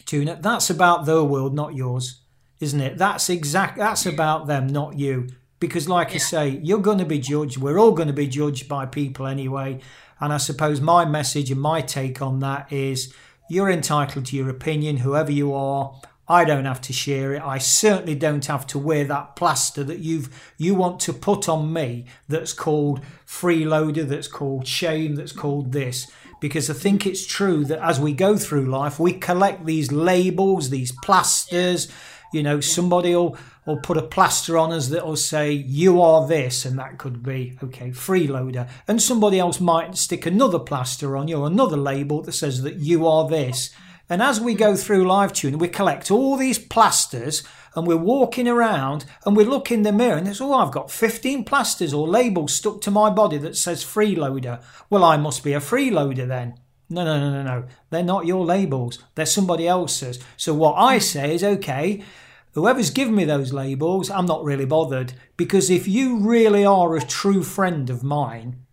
tuna 0.07 0.39
that's 0.41 0.71
about 0.71 1.07
their 1.07 1.25
world 1.25 1.55
not 1.55 1.75
yours 1.75 2.25
isn't 2.65 2.81
it? 2.81 2.99
That's 2.99 3.29
exact 3.29 3.79
that's 3.79 4.07
about 4.07 4.47
them 4.47 4.67
not 4.67 4.99
you. 4.99 5.29
Because 5.61 5.89
like 5.89 6.11
yeah. 6.11 6.15
i 6.15 6.19
say 6.19 6.61
you're 6.63 6.79
going 6.81 6.99
to 6.99 7.05
be 7.05 7.19
judged 7.19 7.59
we're 7.59 7.79
all 7.79 7.93
going 7.93 8.09
to 8.09 8.15
be 8.15 8.27
judged 8.27 8.69
by 8.69 8.87
people 8.87 9.27
anyway. 9.27 9.81
And 10.21 10.33
i 10.33 10.39
suppose 10.39 10.81
my 10.81 11.05
message 11.05 11.51
and 11.51 11.61
my 11.61 11.81
take 11.81 12.23
on 12.23 12.41
that 12.41 12.73
is 12.73 13.15
you're 13.51 13.71
entitled 13.71 14.27
to 14.27 14.37
your 14.37 14.49
opinion 14.49 14.99
whoever 14.99 15.31
you 15.31 15.53
are 15.55 16.01
i 16.29 16.45
don't 16.45 16.65
have 16.65 16.81
to 16.81 16.93
share 16.93 17.35
it. 17.35 17.43
I 17.43 17.59
certainly 17.59 18.15
don't 18.15 18.47
have 18.47 18.67
to 18.69 18.79
wear 18.79 19.05
that 19.05 19.37
plaster 19.37 19.85
that 19.85 19.99
you've 19.99 20.53
you 20.57 20.75
want 20.75 21.01
to 21.01 21.13
put 21.13 21.49
on 21.49 21.73
me 21.73 22.07
that's 22.29 22.53
called 22.53 23.01
freeloader 23.27 24.07
that's 24.07 24.29
called 24.29 24.67
shame 24.67 25.17
that's 25.17 25.33
called 25.33 25.73
this. 25.73 26.11
Because 26.41 26.69
I 26.69 26.75
think 26.75 27.07
it's 27.07 27.25
true 27.25 27.65
that 27.67 27.79
as 27.79 27.99
we 27.99 28.13
go 28.13 28.37
through 28.37 28.67
life, 28.67 29.01
we 29.01 29.15
collect 29.15 29.65
these 29.65 29.91
labels, 29.91 30.69
these 30.69 30.93
plasters. 30.93 31.91
You 32.35 32.43
know, 32.43 32.61
somebody 32.61 33.15
will 33.15 33.39
or 33.67 33.81
put 33.81 33.97
a 33.97 34.03
plaster 34.03 34.59
on 34.59 34.73
us 34.73 34.89
that 34.89 35.07
will 35.07 35.17
say 35.17 35.51
you 35.53 36.03
are 36.03 36.27
this 36.27 36.67
and 36.67 36.79
that 36.79 36.99
could 36.99 37.23
be 37.23 37.59
okay 37.63 37.91
freeloader. 37.91 38.69
And 38.87 39.01
somebody 39.01 39.39
else 39.39 39.59
might 39.59 39.97
stick 39.97 40.27
another 40.27 40.59
plaster 40.59 41.17
on 41.17 41.29
you 41.29 41.45
another 41.45 41.77
label 41.77 42.23
that 42.23 42.33
says 42.33 42.63
that 42.63 42.77
you 42.77 43.07
are 43.07 43.29
this 43.29 43.71
and 44.09 44.23
as 44.23 44.41
we 44.41 44.55
go 44.55 44.73
mm. 44.73 44.83
through 44.83 45.07
live 45.07 45.33
tune 45.33 45.59
we 45.59 45.69
collect 45.69 46.11
all 46.11 46.37
these 46.37 46.59
plasters 46.59 47.43
and 47.75 47.87
we're 47.87 47.97
walking 47.97 48.47
around 48.47 49.05
and 49.25 49.37
we 49.37 49.45
look 49.45 49.71
in 49.71 49.83
the 49.83 49.93
mirror 49.93 50.17
and 50.17 50.27
there's 50.27 50.41
oh 50.41 50.53
I've 50.55 50.73
got 50.73 50.91
15 50.91 51.45
plasters 51.45 51.93
or 51.93 52.07
labels 52.07 52.55
stuck 52.55 52.81
to 52.83 52.91
my 52.91 53.11
body 53.11 53.39
that 53.39 53.57
says 53.57 53.85
freeloader 53.85 54.63
well 54.91 55.05
I 55.05 55.17
must 55.17 55.43
be 55.43 55.53
a 55.53 55.61
freeloader 55.61 56.27
then 56.27 56.59
no, 56.89 57.05
no, 57.05 57.19
no, 57.19 57.31
no, 57.31 57.43
no. 57.43 57.67
They're 57.91 58.03
not 58.03 58.27
your 58.27 58.45
labels. 58.45 59.03
They're 59.15 59.27
somebody 59.27 59.67
else's. 59.67 60.23
So 60.37 60.53
what 60.53 60.75
I 60.77 60.99
mm. 60.99 61.03
say 61.03 61.35
is, 61.35 61.43
okay, 61.43 62.05
whoever's 62.53 62.91
given 62.91 63.15
me 63.15 63.25
those 63.25 63.53
labels, 63.53 64.11
I'm 64.11 64.27
not 64.27 64.45
really 64.45 64.67
bothered 64.67 65.15
because 65.37 65.71
if 65.71 65.89
you 65.89 66.19
really 66.19 66.65
are 66.65 66.95
a 66.95 67.01
true 67.01 67.43
friend 67.43 67.91
of 67.91 68.05
mine 68.05 68.65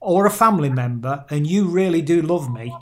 or 0.00 0.24
a 0.24 0.30
family 0.30 0.70
member 0.70 1.24
and 1.28 1.46
you 1.46 1.66
really 1.66 2.00
do 2.00 2.22
love 2.22 2.52
me, 2.52 2.74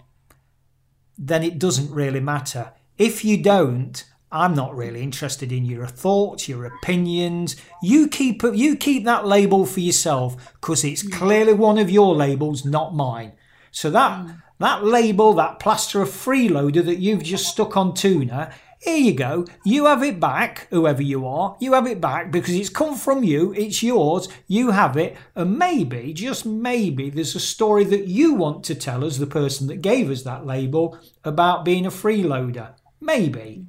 then 1.18 1.42
it 1.42 1.58
doesn't 1.58 1.90
really 1.90 2.20
matter. 2.20 2.72
If 2.98 3.24
you 3.24 3.42
don't, 3.42 4.04
I'm 4.34 4.54
not 4.54 4.76
really 4.76 5.00
interested 5.00 5.52
in 5.52 5.64
your 5.64 5.86
thoughts, 5.86 6.48
your 6.48 6.64
opinions. 6.64 7.54
You 7.82 8.08
keep 8.08 8.42
you 8.42 8.76
keep 8.76 9.04
that 9.04 9.26
label 9.26 9.64
for 9.64 9.80
yourself 9.80 10.52
because 10.54 10.84
it's 10.84 11.04
mm. 11.04 11.12
clearly 11.12 11.52
one 11.52 11.78
of 11.78 11.88
your 11.88 12.16
labels, 12.16 12.64
not 12.64 12.94
mine. 12.94 13.32
So 13.70 13.90
that 13.90 14.26
mm. 14.26 14.42
that 14.58 14.84
label, 14.84 15.34
that 15.34 15.60
plaster 15.60 16.02
of 16.02 16.08
freeloader 16.08 16.84
that 16.84 16.98
you've 16.98 17.22
just 17.22 17.46
stuck 17.46 17.76
on 17.76 17.94
tuna, 17.94 18.52
here 18.84 18.98
you 18.98 19.14
go. 19.14 19.46
You 19.64 19.86
have 19.86 20.02
it 20.02 20.20
back, 20.20 20.68
whoever 20.68 21.00
you 21.00 21.26
are. 21.26 21.56
You 21.58 21.72
have 21.72 21.86
it 21.86 22.02
back 22.02 22.30
because 22.30 22.54
it's 22.54 22.68
come 22.68 22.96
from 22.96 23.24
you. 23.24 23.54
It's 23.54 23.82
yours. 23.82 24.28
You 24.46 24.72
have 24.72 24.98
it. 24.98 25.16
And 25.34 25.58
maybe, 25.58 26.12
just 26.12 26.44
maybe, 26.44 27.08
there's 27.08 27.34
a 27.34 27.40
story 27.40 27.84
that 27.84 28.08
you 28.08 28.34
want 28.34 28.62
to 28.64 28.74
tell 28.74 29.02
us, 29.02 29.16
the 29.16 29.26
person 29.26 29.68
that 29.68 29.80
gave 29.80 30.10
us 30.10 30.22
that 30.24 30.44
label, 30.44 30.98
about 31.24 31.64
being 31.64 31.86
a 31.86 31.90
freeloader. 31.90 32.74
Maybe. 33.00 33.64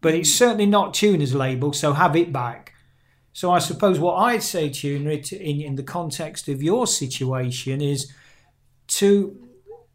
But 0.00 0.14
it's 0.14 0.34
certainly 0.34 0.66
not 0.66 0.92
Tuna's 0.92 1.36
label, 1.36 1.72
so 1.72 1.92
have 1.92 2.16
it 2.16 2.32
back. 2.32 2.74
So 3.32 3.52
I 3.52 3.60
suppose 3.60 4.00
what 4.00 4.16
I'd 4.16 4.42
say, 4.42 4.70
Tuna, 4.70 5.10
in, 5.10 5.60
in 5.60 5.76
the 5.76 5.84
context 5.84 6.48
of 6.48 6.64
your 6.64 6.88
situation, 6.88 7.80
is 7.80 8.12
to 8.88 9.44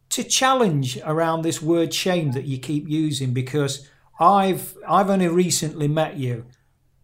to 0.10 0.24
challenge 0.24 1.00
around 1.04 1.42
this 1.42 1.60
word 1.60 1.92
shame 1.92 2.34
that 2.34 2.46
you 2.46 2.60
keep 2.60 2.88
using 2.88 3.34
because 3.34 3.90
I've 4.20 4.76
I've 4.88 5.10
only 5.10 5.28
recently 5.28 5.88
met 5.88 6.18
you, 6.18 6.46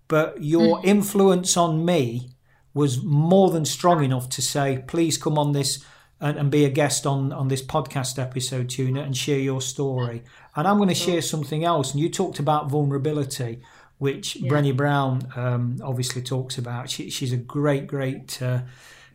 but 0.07 0.43
your 0.43 0.79
mm. 0.79 0.85
influence 0.85 1.57
on 1.57 1.85
me 1.85 2.31
was 2.73 3.03
more 3.03 3.49
than 3.49 3.65
strong 3.65 4.03
enough 4.03 4.29
to 4.29 4.41
say, 4.41 4.83
please 4.87 5.17
come 5.17 5.37
on 5.37 5.53
this 5.53 5.83
and, 6.21 6.37
and, 6.37 6.51
be 6.51 6.65
a 6.65 6.69
guest 6.69 7.05
on 7.07 7.31
on 7.31 7.47
this 7.47 7.61
podcast 7.61 8.19
episode, 8.21 8.69
Tuna, 8.69 9.01
and 9.01 9.15
share 9.15 9.39
your 9.39 9.61
story. 9.61 10.23
And 10.55 10.67
I'm 10.67 10.77
going 10.77 10.89
to 10.89 10.95
share 10.95 11.21
something 11.21 11.63
else. 11.63 11.93
And 11.93 12.01
you 12.01 12.09
talked 12.09 12.39
about 12.39 12.69
vulnerability, 12.69 13.61
which 13.97 14.35
yeah. 14.35 14.51
Brené 14.51 14.75
Brown 14.75 15.31
um, 15.35 15.77
obviously 15.81 16.21
talks 16.21 16.57
about. 16.57 16.89
She, 16.89 17.09
she's 17.09 17.31
a 17.31 17.37
great, 17.37 17.87
great. 17.87 18.41
Uh, 18.41 18.61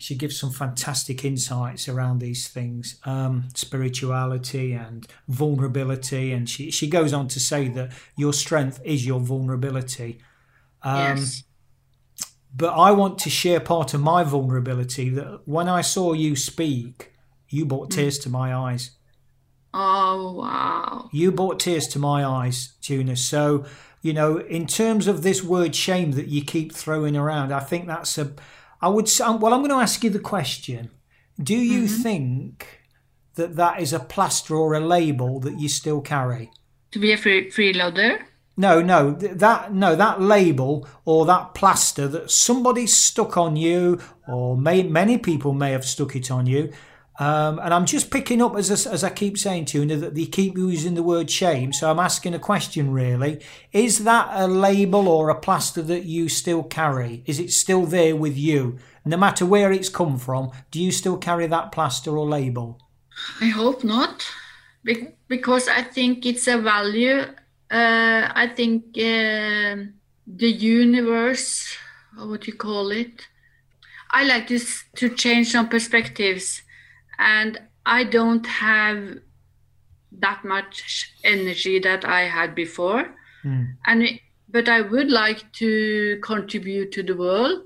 she 0.04 0.14
gives 0.14 0.38
some 0.38 0.50
fantastic 0.50 1.24
insights 1.24 1.88
around 1.88 2.18
these 2.18 2.46
things, 2.46 3.00
um, 3.06 3.48
spirituality 3.54 4.74
and 4.74 5.06
vulnerability, 5.28 6.30
and 6.30 6.46
she 6.46 6.70
she 6.70 6.90
goes 6.90 7.14
on 7.14 7.26
to 7.28 7.40
say 7.40 7.68
that 7.68 7.90
your 8.14 8.34
strength 8.34 8.82
is 8.84 9.06
your 9.06 9.18
vulnerability. 9.18 10.18
Um, 10.82 11.16
yes. 11.16 11.44
But 12.54 12.74
I 12.74 12.90
want 12.90 13.18
to 13.20 13.30
share 13.30 13.60
part 13.60 13.94
of 13.94 14.02
my 14.02 14.24
vulnerability 14.24 15.08
that 15.08 15.48
when 15.48 15.70
I 15.70 15.80
saw 15.80 16.12
you 16.12 16.36
speak, 16.36 17.14
you 17.48 17.64
brought 17.64 17.88
mm. 17.88 17.94
tears 17.94 18.18
to 18.20 18.28
my 18.28 18.54
eyes. 18.54 18.90
Oh 19.72 20.34
wow! 20.34 21.08
You 21.12 21.32
brought 21.32 21.60
tears 21.60 21.88
to 21.88 21.98
my 21.98 22.26
eyes, 22.26 22.74
Tuna. 22.82 23.16
So 23.16 23.64
you 24.02 24.12
know, 24.12 24.36
in 24.36 24.66
terms 24.66 25.06
of 25.06 25.22
this 25.22 25.42
word 25.42 25.74
shame 25.74 26.12
that 26.12 26.28
you 26.28 26.44
keep 26.44 26.74
throwing 26.74 27.16
around, 27.16 27.54
I 27.54 27.60
think 27.60 27.86
that's 27.86 28.18
a. 28.18 28.34
I 28.84 28.88
would 28.88 29.08
say, 29.08 29.24
well, 29.24 29.54
I'm 29.54 29.60
going 29.60 29.70
to 29.70 29.76
ask 29.76 30.04
you 30.04 30.10
the 30.10 30.18
question. 30.18 30.90
Do 31.42 31.56
you 31.56 31.84
mm-hmm. 31.84 32.02
think 32.02 32.82
that 33.34 33.56
that 33.56 33.80
is 33.80 33.94
a 33.94 33.98
plaster 33.98 34.54
or 34.54 34.74
a 34.74 34.80
label 34.80 35.40
that 35.40 35.58
you 35.58 35.70
still 35.70 36.02
carry? 36.02 36.50
To 36.90 36.98
be 36.98 37.10
a 37.10 37.16
free 37.16 37.50
freeloader? 37.50 38.22
No, 38.58 38.82
no, 38.82 39.12
that 39.12 39.72
no 39.72 39.96
that 39.96 40.20
label 40.20 40.86
or 41.06 41.24
that 41.24 41.54
plaster 41.54 42.06
that 42.08 42.30
somebody 42.30 42.86
stuck 42.86 43.38
on 43.38 43.56
you, 43.56 44.00
or 44.28 44.54
may, 44.54 44.82
many 44.82 45.16
people 45.16 45.54
may 45.54 45.72
have 45.72 45.86
stuck 45.86 46.14
it 46.14 46.30
on 46.30 46.44
you, 46.44 46.70
um, 47.18 47.60
and 47.60 47.72
I'm 47.72 47.86
just 47.86 48.10
picking 48.10 48.42
up, 48.42 48.56
as, 48.56 48.70
as 48.86 49.04
I 49.04 49.10
keep 49.10 49.38
saying 49.38 49.66
to 49.66 49.84
you, 49.84 49.96
that 49.96 50.14
they 50.14 50.26
keep 50.26 50.58
using 50.58 50.94
the 50.94 51.02
word 51.02 51.30
shame. 51.30 51.72
So 51.72 51.88
I'm 51.88 52.00
asking 52.00 52.34
a 52.34 52.40
question 52.40 52.90
really. 52.90 53.40
Is 53.72 54.02
that 54.02 54.28
a 54.32 54.48
label 54.48 55.06
or 55.06 55.28
a 55.28 55.38
plaster 55.38 55.80
that 55.82 56.04
you 56.04 56.28
still 56.28 56.64
carry? 56.64 57.22
Is 57.26 57.38
it 57.38 57.52
still 57.52 57.86
there 57.86 58.16
with 58.16 58.36
you? 58.36 58.78
No 59.04 59.16
matter 59.16 59.46
where 59.46 59.70
it's 59.70 59.88
come 59.88 60.18
from, 60.18 60.50
do 60.72 60.82
you 60.82 60.90
still 60.90 61.16
carry 61.16 61.46
that 61.46 61.70
plaster 61.70 62.16
or 62.16 62.26
label? 62.26 62.80
I 63.40 63.46
hope 63.46 63.84
not, 63.84 64.26
because 65.28 65.68
I 65.68 65.82
think 65.82 66.26
it's 66.26 66.48
a 66.48 66.58
value. 66.58 67.20
Uh, 67.70 68.32
I 68.34 68.50
think 68.56 68.86
uh, 68.96 69.86
the 70.26 70.50
universe, 70.50 71.76
what 72.16 72.40
do 72.40 72.50
you 72.50 72.56
call 72.56 72.90
it? 72.90 73.28
I 74.10 74.24
like 74.24 74.48
to, 74.48 74.58
to 74.96 75.10
change 75.10 75.52
some 75.52 75.68
perspectives 75.68 76.62
and 77.18 77.60
I 77.86 78.04
don't 78.04 78.46
have 78.46 79.18
that 80.12 80.44
much 80.44 81.12
energy 81.24 81.78
that 81.80 82.04
I 82.04 82.22
had 82.22 82.54
before. 82.54 83.14
Mm. 83.44 83.76
And 83.86 84.20
but 84.48 84.68
I 84.68 84.80
would 84.80 85.10
like 85.10 85.52
to 85.54 86.18
contribute 86.22 86.92
to 86.92 87.02
the 87.02 87.16
world 87.16 87.64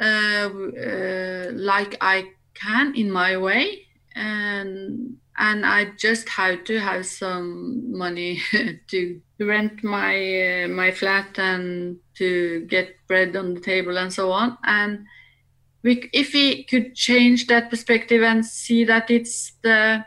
uh, 0.00 0.48
uh, 0.48 1.50
like 1.54 1.96
I 2.00 2.30
can 2.54 2.94
in 2.94 3.10
my 3.10 3.36
way, 3.36 3.86
and 4.14 5.16
and 5.36 5.66
I 5.66 5.92
just 5.96 6.28
have 6.28 6.64
to 6.64 6.78
have 6.78 7.06
some 7.06 7.96
money 7.96 8.40
to 8.88 9.20
rent 9.40 9.82
my 9.82 10.64
uh, 10.64 10.68
my 10.68 10.90
flat 10.90 11.38
and 11.38 11.98
to 12.16 12.66
get 12.68 12.94
bread 13.06 13.34
on 13.36 13.54
the 13.54 13.60
table 13.60 13.98
and 13.98 14.12
so 14.12 14.32
on 14.32 14.58
and 14.64 15.06
we, 15.82 16.10
if 16.12 16.32
we 16.32 16.64
could 16.64 16.94
change 16.94 17.46
that 17.46 17.70
perspective 17.70 18.22
and 18.22 18.44
see 18.44 18.84
that 18.84 19.10
it's 19.10 19.52
the 19.62 20.04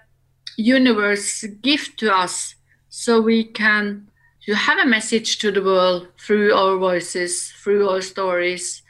universe 0.57 1.43
gift 1.61 1.99
to 1.99 2.13
us 2.13 2.55
so 2.89 3.21
we 3.21 3.43
can 3.43 4.07
to 4.43 4.55
have 4.55 4.79
a 4.79 4.85
message 4.85 5.37
to 5.39 5.51
the 5.51 5.63
world 5.63 6.07
through 6.19 6.53
our 6.53 6.77
voices 6.77 7.51
through 7.63 7.87
our 7.87 8.01
stories 8.01 8.81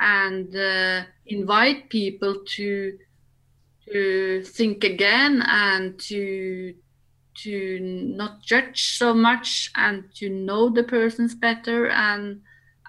and 0.00 0.54
uh, 0.56 1.02
invite 1.26 1.88
people 1.88 2.42
to 2.46 2.98
to 3.86 4.42
think 4.42 4.82
again 4.82 5.42
and 5.46 5.98
to 5.98 6.74
to 7.34 7.78
not 7.80 8.42
judge 8.42 8.96
so 8.96 9.12
much 9.12 9.70
and 9.76 10.04
to 10.14 10.28
know 10.28 10.68
the 10.68 10.82
persons 10.82 11.34
better 11.34 11.88
and 11.90 12.40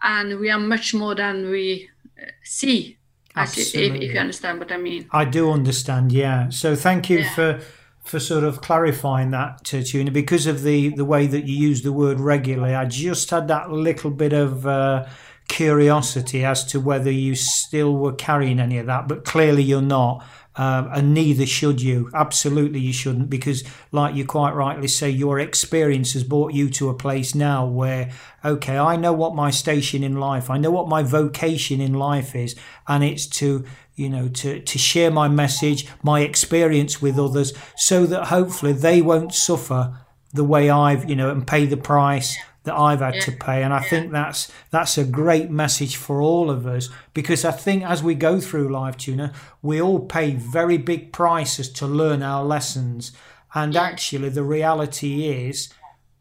and 0.01 0.39
we 0.39 0.49
are 0.49 0.60
much 0.60 0.93
more 0.93 1.15
than 1.15 1.49
we 1.49 1.89
uh, 2.21 2.25
see 2.43 2.94
Absolutely. 3.36 3.98
If, 3.98 4.10
if, 4.10 4.13
you 4.13 4.19
understand 4.19 4.60
what 4.60 4.71
I 4.71 4.78
mean. 4.78 5.08
I 5.12 5.26
do 5.26 5.52
understand, 5.52 6.12
yeah. 6.12 6.50
So 6.50 6.76
thank 6.76 7.10
you 7.10 7.19
yeah. 7.19 7.36
for 7.36 7.62
for 8.04 8.19
sort 8.19 8.43
of 8.43 8.62
clarifying 8.62 9.32
that 9.32 9.63
to 9.65 9.82
Tuna 9.82 10.12
because 10.12 10.45
of 10.45 10.62
the 10.62 10.89
the 10.89 11.06
way 11.06 11.28
that 11.28 11.45
you 11.45 11.56
use 11.56 11.82
the 11.82 11.91
word 11.91 12.19
regularly. 12.19 12.76
I 12.76 12.86
just 12.86 13.30
had 13.30 13.48
that 13.48 13.71
little 13.71 14.12
bit 14.12 14.32
of 14.32 14.65
uh, 14.65 15.08
curiosity 15.48 16.45
as 16.45 16.63
to 16.65 16.80
whether 16.80 17.12
you 17.12 17.36
still 17.36 17.95
were 17.95 18.13
carrying 18.13 18.60
any 18.60 18.78
of 18.78 18.86
that, 18.86 19.08
but 19.08 19.26
clearly 19.26 19.63
you're 19.63 19.82
not. 19.82 20.24
Um, 20.58 20.89
and 20.94 21.13
neither 21.13 21.46
should 21.46 21.82
you. 21.82 22.10
Absolutely, 22.13 22.80
you 22.80 22.94
shouldn't, 22.94 23.30
because, 23.30 23.63
like 23.91 24.15
you 24.15 24.26
quite 24.26 24.56
rightly 24.56 24.88
say, 24.88 25.10
your 25.10 25.38
experience 25.38 26.13
has 26.13 26.24
brought 26.24 26.54
you 26.54 26.70
to 26.70 26.88
a 26.89 26.94
place 26.94 27.36
now 27.36 27.65
where, 27.65 28.12
okay, 28.44 28.78
I 28.78 28.96
know 28.96 29.12
what 29.12 29.36
my 29.36 29.52
station 29.52 30.02
in 30.02 30.15
life, 30.18 30.50
I 30.50 30.58
know 30.58 30.72
what 30.72 30.88
my 30.88 31.04
vocation 31.04 31.82
in 31.82 31.94
life 31.94 32.36
is, 32.36 32.56
and 32.88 33.04
it's 33.04 33.28
to, 33.28 33.65
you 33.96 34.10
know, 34.10 34.30
to 34.30 34.62
to 34.62 34.78
share 34.78 35.12
my 35.12 35.28
message, 35.28 35.88
my 36.02 36.22
experience 36.22 37.02
with 37.02 37.20
others, 37.20 37.52
so 37.76 38.06
that 38.06 38.28
hopefully 38.28 38.72
they 38.72 39.02
won't 39.02 39.34
suffer 39.34 39.98
the 40.34 40.46
way 40.46 40.70
I've, 40.70 41.10
you 41.10 41.18
know, 41.18 41.32
and 41.32 41.46
pay 41.46 41.65
the 41.65 41.78
price 41.78 42.38
that 42.65 42.75
I've 42.75 42.99
had 42.99 43.15
yeah. 43.15 43.21
to 43.21 43.32
pay. 43.32 43.63
And 43.63 43.73
I 43.73 43.82
yeah. 43.82 43.89
think 43.89 44.12
that's 44.12 44.51
that's 44.71 44.97
a 44.97 45.06
great 45.06 45.49
message 45.49 45.95
for 45.95 46.21
all 46.21 46.51
of 46.51 46.67
us 46.67 46.89
because 47.13 47.45
I 47.45 47.51
think 47.51 47.84
as 47.84 48.04
we 48.04 48.13
go 48.15 48.39
through 48.39 48.71
life 48.71 48.97
tuna, 48.97 49.34
we 49.62 49.82
all 49.82 49.99
pay 49.99 50.32
very 50.32 50.78
big 50.78 51.13
prices 51.13 51.69
to 51.73 51.88
learn 51.88 52.21
our 52.21 52.43
lessons. 52.43 53.12
And 53.54 53.73
yeah. 53.73 53.84
actually 53.84 54.30
the 54.30 54.43
reality 54.43 55.28
is 55.30 55.69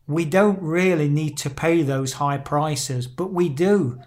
we 0.06 0.24
don't 0.24 0.60
really 0.62 1.08
need 1.08 1.36
to 1.38 1.50
pay 1.50 1.82
those 1.82 2.14
high 2.14 2.38
prices, 2.38 3.06
but 3.06 3.32
we 3.32 3.48
do. 3.48 4.00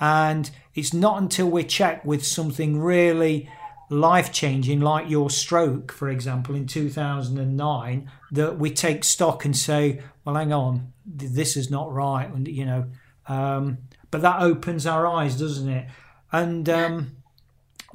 And 0.00 0.50
it's 0.74 0.92
not 0.92 1.22
until 1.22 1.48
we 1.48 1.64
check 1.64 2.04
with 2.04 2.26
something 2.26 2.80
really 2.80 3.48
life 3.88 4.32
changing, 4.32 4.80
like 4.80 5.08
your 5.08 5.30
stroke, 5.30 5.92
for 5.92 6.08
example, 6.08 6.54
in 6.54 6.66
2009, 6.66 8.10
that 8.32 8.58
we 8.58 8.70
take 8.70 9.04
stock 9.04 9.44
and 9.44 9.56
say, 9.56 10.02
well, 10.24 10.34
hang 10.34 10.52
on, 10.52 10.92
this 11.14 11.56
is 11.56 11.70
not 11.70 11.92
right. 11.92 12.28
And, 12.28 12.46
you 12.46 12.66
know, 12.66 12.86
um, 13.26 13.78
but 14.10 14.22
that 14.22 14.42
opens 14.42 14.86
our 14.86 15.06
eyes, 15.06 15.38
doesn't 15.38 15.68
it? 15.68 15.88
And 16.30 16.68
um, 16.68 17.16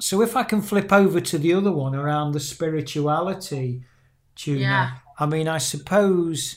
so 0.00 0.22
if 0.22 0.34
I 0.34 0.42
can 0.42 0.62
flip 0.62 0.92
over 0.92 1.20
to 1.20 1.38
the 1.38 1.52
other 1.52 1.72
one 1.72 1.94
around 1.94 2.32
the 2.32 2.40
spirituality, 2.40 3.84
Tuna, 4.34 4.60
yeah. 4.60 4.90
I 5.18 5.26
mean, 5.26 5.46
I 5.48 5.58
suppose, 5.58 6.56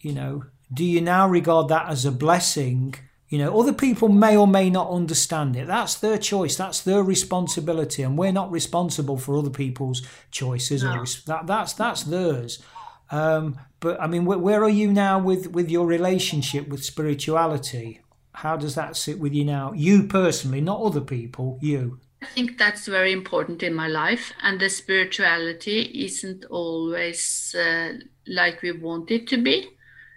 you 0.00 0.12
know, 0.12 0.44
do 0.72 0.84
you 0.84 1.00
now 1.00 1.28
regard 1.28 1.68
that 1.68 1.88
as 1.88 2.04
a 2.04 2.10
blessing? 2.10 2.94
You 3.28 3.38
know, 3.38 3.58
other 3.58 3.72
people 3.72 4.08
may 4.08 4.36
or 4.36 4.46
may 4.46 4.70
not 4.70 4.90
understand 4.90 5.56
it. 5.56 5.66
That's 5.68 5.94
their 5.94 6.18
choice. 6.18 6.56
That's 6.56 6.80
their 6.80 7.02
responsibility, 7.02 8.02
and 8.02 8.18
we're 8.18 8.32
not 8.32 8.50
responsible 8.50 9.18
for 9.18 9.36
other 9.36 9.50
people's 9.50 10.02
choices. 10.30 10.82
No. 10.82 11.00
Or 11.00 11.04
that, 11.26 11.46
that's 11.46 11.72
that's 11.72 12.02
theirs. 12.04 12.62
Um, 13.10 13.58
but 13.86 14.00
I 14.00 14.08
mean, 14.08 14.24
where, 14.24 14.38
where 14.38 14.64
are 14.64 14.76
you 14.82 14.92
now 14.92 15.16
with 15.20 15.52
with 15.52 15.70
your 15.70 15.86
relationship 15.86 16.66
with 16.66 16.82
spirituality? 16.82 18.00
How 18.32 18.56
does 18.56 18.74
that 18.74 18.96
sit 18.96 19.20
with 19.20 19.32
you 19.32 19.44
now? 19.44 19.72
You 19.76 20.08
personally, 20.08 20.60
not 20.60 20.80
other 20.80 21.00
people. 21.00 21.60
You. 21.62 22.00
I 22.20 22.26
think 22.26 22.58
that's 22.58 22.88
very 22.88 23.12
important 23.12 23.62
in 23.62 23.74
my 23.74 23.86
life, 23.86 24.32
and 24.42 24.58
the 24.58 24.68
spirituality 24.68 25.78
isn't 26.06 26.44
always 26.46 27.54
uh, 27.54 27.92
like 28.26 28.60
we 28.60 28.72
want 28.72 29.12
it 29.12 29.28
to 29.28 29.36
be. 29.36 29.68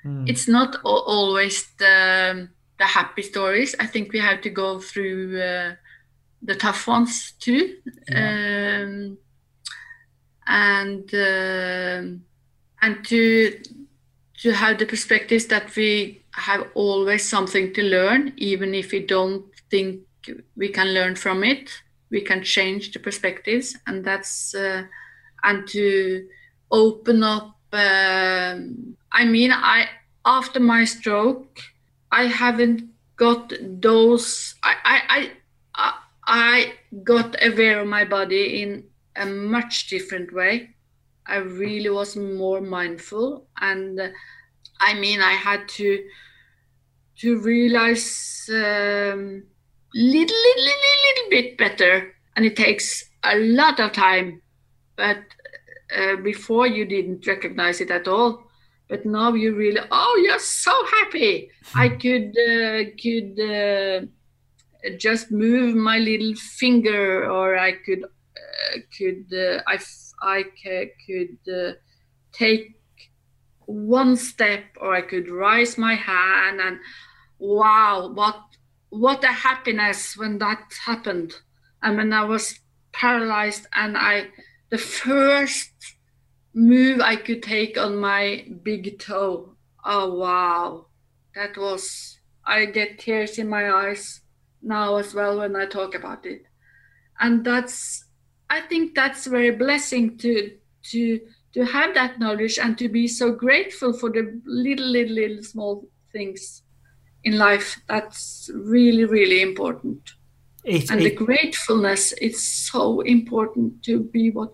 Mm. 0.04 0.28
It's 0.28 0.48
not 0.48 0.78
always 0.84 1.68
the 1.78 2.50
the 2.80 2.86
happy 2.86 3.22
stories. 3.22 3.76
I 3.80 3.86
think 3.86 4.14
we 4.14 4.20
have 4.20 4.42
to 4.42 4.50
go 4.50 4.80
through 4.80 5.40
uh, 5.40 5.76
the 6.42 6.56
tough 6.56 6.88
ones 6.88 7.34
too, 7.40 7.78
yeah. 8.10 8.82
um, 8.82 9.18
and. 10.48 11.14
Uh, 11.14 12.26
and 12.82 13.04
to 13.06 13.62
to 14.42 14.54
have 14.54 14.78
the 14.78 14.86
perspectives 14.86 15.48
that 15.48 15.76
we 15.76 16.24
have 16.32 16.68
always 16.74 17.28
something 17.28 17.74
to 17.74 17.84
learn, 17.84 18.34
even 18.38 18.74
if 18.74 18.92
we 18.92 19.06
don't 19.06 19.46
think 19.70 20.02
we 20.56 20.70
can 20.70 20.94
learn 20.94 21.16
from 21.16 21.44
it. 21.44 21.70
We 22.10 22.22
can 22.22 22.42
change 22.44 22.92
the 22.92 23.00
perspectives, 23.00 23.78
and 23.86 24.04
that's 24.04 24.56
uh, 24.56 24.84
and 25.44 25.68
to 25.70 26.28
open 26.72 27.22
up. 27.22 27.56
Uh, 27.72 28.56
I 29.12 29.26
mean, 29.26 29.52
I 29.52 29.90
after 30.26 30.60
my 30.60 30.86
stroke, 30.86 31.60
I 32.12 32.24
haven't 32.24 32.90
got 33.16 33.54
those. 33.62 34.56
I 34.64 34.76
I 34.86 35.32
I, 35.76 35.94
I 36.26 36.74
got 37.04 37.36
aware 37.44 37.82
of 37.82 37.88
my 37.88 38.06
body 38.06 38.64
in 38.64 38.86
a 39.16 39.26
much 39.26 39.88
different 39.88 40.34
way 40.34 40.76
I 41.30 41.38
really 41.38 41.90
was 41.90 42.16
more 42.16 42.62
mindful, 42.62 43.48
and 43.62 44.00
uh, 44.00 44.10
I 44.80 44.94
mean, 44.96 45.22
I 45.22 45.34
had 45.34 45.68
to 45.70 46.04
to 47.20 47.42
realize 47.42 48.50
um, 48.50 49.44
little, 49.94 50.38
little, 50.38 50.64
little, 50.64 51.00
little 51.08 51.30
bit 51.30 51.58
better, 51.58 52.14
and 52.36 52.46
it 52.46 52.56
takes 52.56 53.10
a 53.24 53.38
lot 53.38 53.80
of 53.80 53.92
time, 53.92 54.42
but 54.96 55.20
uh, 55.96 56.16
before 56.18 56.68
you 56.68 56.86
didn't 56.86 57.28
recognize 57.28 57.82
it 57.82 57.92
at 57.92 58.08
all. 58.08 58.46
But 58.88 59.06
now 59.06 59.34
you 59.34 59.56
really, 59.56 59.82
oh, 59.92 60.22
you're 60.24 60.40
so 60.40 60.74
happy. 60.86 61.52
I 61.76 61.90
could 61.90 62.36
uh, 62.38 62.90
could 63.02 63.40
uh, 63.40 64.06
just 64.98 65.32
move 65.32 65.76
my 65.76 66.00
little 66.00 66.34
finger, 66.36 67.30
or 67.30 67.58
I 67.58 67.74
could 67.74 68.04
uh, 68.04 68.80
could 68.98 69.32
uh, 69.34 69.62
I 70.22 70.46
I 70.66 70.92
could 71.06 71.38
uh, 71.54 71.74
take 72.32 72.82
one 73.66 74.16
step, 74.16 74.64
or 74.80 74.96
I 74.96 75.02
could 75.02 75.30
raise 75.30 75.78
my 75.78 75.96
hand, 75.96 76.60
and 76.62 76.80
wow, 77.38 78.12
what 78.14 78.42
what 78.90 79.24
a 79.24 79.28
happiness 79.28 80.18
when 80.18 80.40
that 80.40 80.74
happened. 80.86 81.34
And 81.82 81.98
when 81.98 82.12
I 82.14 82.26
was 82.26 82.60
paralyzed, 82.92 83.68
and 83.74 83.98
I 83.98 84.28
the 84.70 84.78
first 84.78 85.72
move 86.54 87.00
I 87.00 87.16
could 87.16 87.44
take 87.44 87.78
on 87.78 87.98
my 87.98 88.46
big 88.64 89.00
toe. 89.00 89.56
Oh 89.86 90.16
wow, 90.16 90.88
that 91.36 91.58
was 91.58 92.20
I 92.46 92.66
get 92.66 93.00
tears 93.00 93.38
in 93.38 93.48
my 93.48 93.72
eyes 93.72 94.22
now 94.62 94.98
as 94.98 95.14
well 95.14 95.38
when 95.40 95.56
I 95.56 95.66
talk 95.66 95.96
about 95.96 96.26
it. 96.26 96.44
And 97.20 97.46
that's 97.46 98.06
I 98.50 98.62
think 98.62 98.96
that's 98.96 99.28
very 99.28 99.52
blessing 99.52 100.18
to 100.20 100.52
to 100.92 101.20
to 101.54 101.66
have 101.66 101.94
that 101.96 102.20
knowledge 102.20 102.60
and 102.60 102.78
to 102.78 102.90
be 102.90 103.08
so 103.08 103.32
grateful 103.32 103.94
for 103.94 104.10
the 104.10 104.42
little 104.46 104.88
little 104.88 105.16
little 105.16 105.44
small 105.44 105.88
things 106.12 106.64
in 107.24 107.38
life. 107.38 107.80
That's 107.88 108.50
really 108.54 109.06
really 109.06 109.42
important. 109.42 110.12
It, 110.64 110.90
and 110.92 111.02
it, 111.02 111.04
the 111.18 111.26
gratefulness 111.26 112.12
is 112.14 112.42
so 112.42 113.02
important 113.02 113.82
to 113.84 114.04
be 114.04 114.32
what 114.32 114.54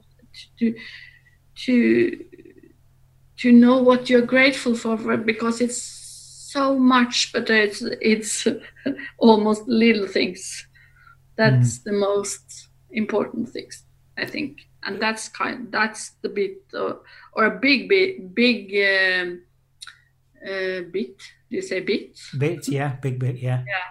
to 0.60 0.76
to 1.66 2.26
to 3.38 3.52
know 3.52 3.82
what 3.82 4.10
you're 4.10 4.22
grateful 4.26 4.76
for 4.76 5.18
because 5.18 5.62
it's 5.62 5.82
so 6.56 6.78
much 6.78 7.34
but 7.34 7.50
it's 7.50 7.82
it's 8.02 8.48
almost 9.18 9.68
little 9.68 10.08
things 10.08 10.68
that's 11.36 11.80
mm. 11.80 11.84
the 11.84 11.92
most 11.92 12.70
important 12.96 13.50
things 13.50 13.84
i 14.18 14.26
think. 14.26 14.62
And 14.88 15.02
that's 15.02 15.30
kind 15.30 15.72
that's 15.72 16.12
the 16.22 16.30
bit 16.30 16.58
uh, 16.74 16.94
or 17.34 17.46
a 17.46 17.60
big 17.60 17.90
bit 17.90 18.36
big 18.36 18.60
um, 18.92 19.42
uh, 20.44 20.82
bit 20.92 21.18
do 21.50 21.56
you 21.58 21.62
say 21.64 21.80
bit 21.80 22.20
bit 22.38 22.68
yeah 22.68 22.96
big 23.02 23.18
bit 23.18 23.38
yeah. 23.38 23.64
Yeah. 23.66 23.88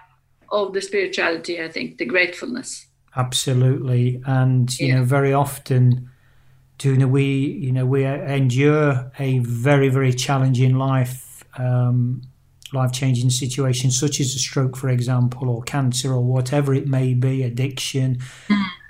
Of 0.51 0.73
the 0.73 0.81
spirituality 0.81 1.61
i 1.61 1.69
think 1.69 1.99
the 1.99 2.05
gratefulness. 2.05 2.87
Absolutely. 3.17 4.21
And 4.27 4.73
you 4.79 4.88
yeah. 4.88 4.95
know 4.97 5.05
very 5.05 5.33
often 5.33 6.11
Tuna, 6.79 7.07
we 7.07 7.25
you 7.25 7.73
know 7.73 7.87
we 7.87 8.05
endure 8.05 9.11
a 9.19 9.38
very 9.38 9.88
very 9.88 10.12
challenging 10.12 10.77
life, 10.77 11.45
um, 11.57 12.23
life 12.73 12.93
changing 12.93 13.31
situation 13.31 13.90
such 13.90 14.21
as 14.21 14.35
a 14.35 14.38
stroke, 14.38 14.77
for 14.77 14.88
example, 14.88 15.49
or 15.49 15.62
cancer, 15.62 16.12
or 16.12 16.25
whatever 16.25 16.75
it 16.75 16.88
may 16.88 17.14
be, 17.14 17.45
addiction, 17.45 18.19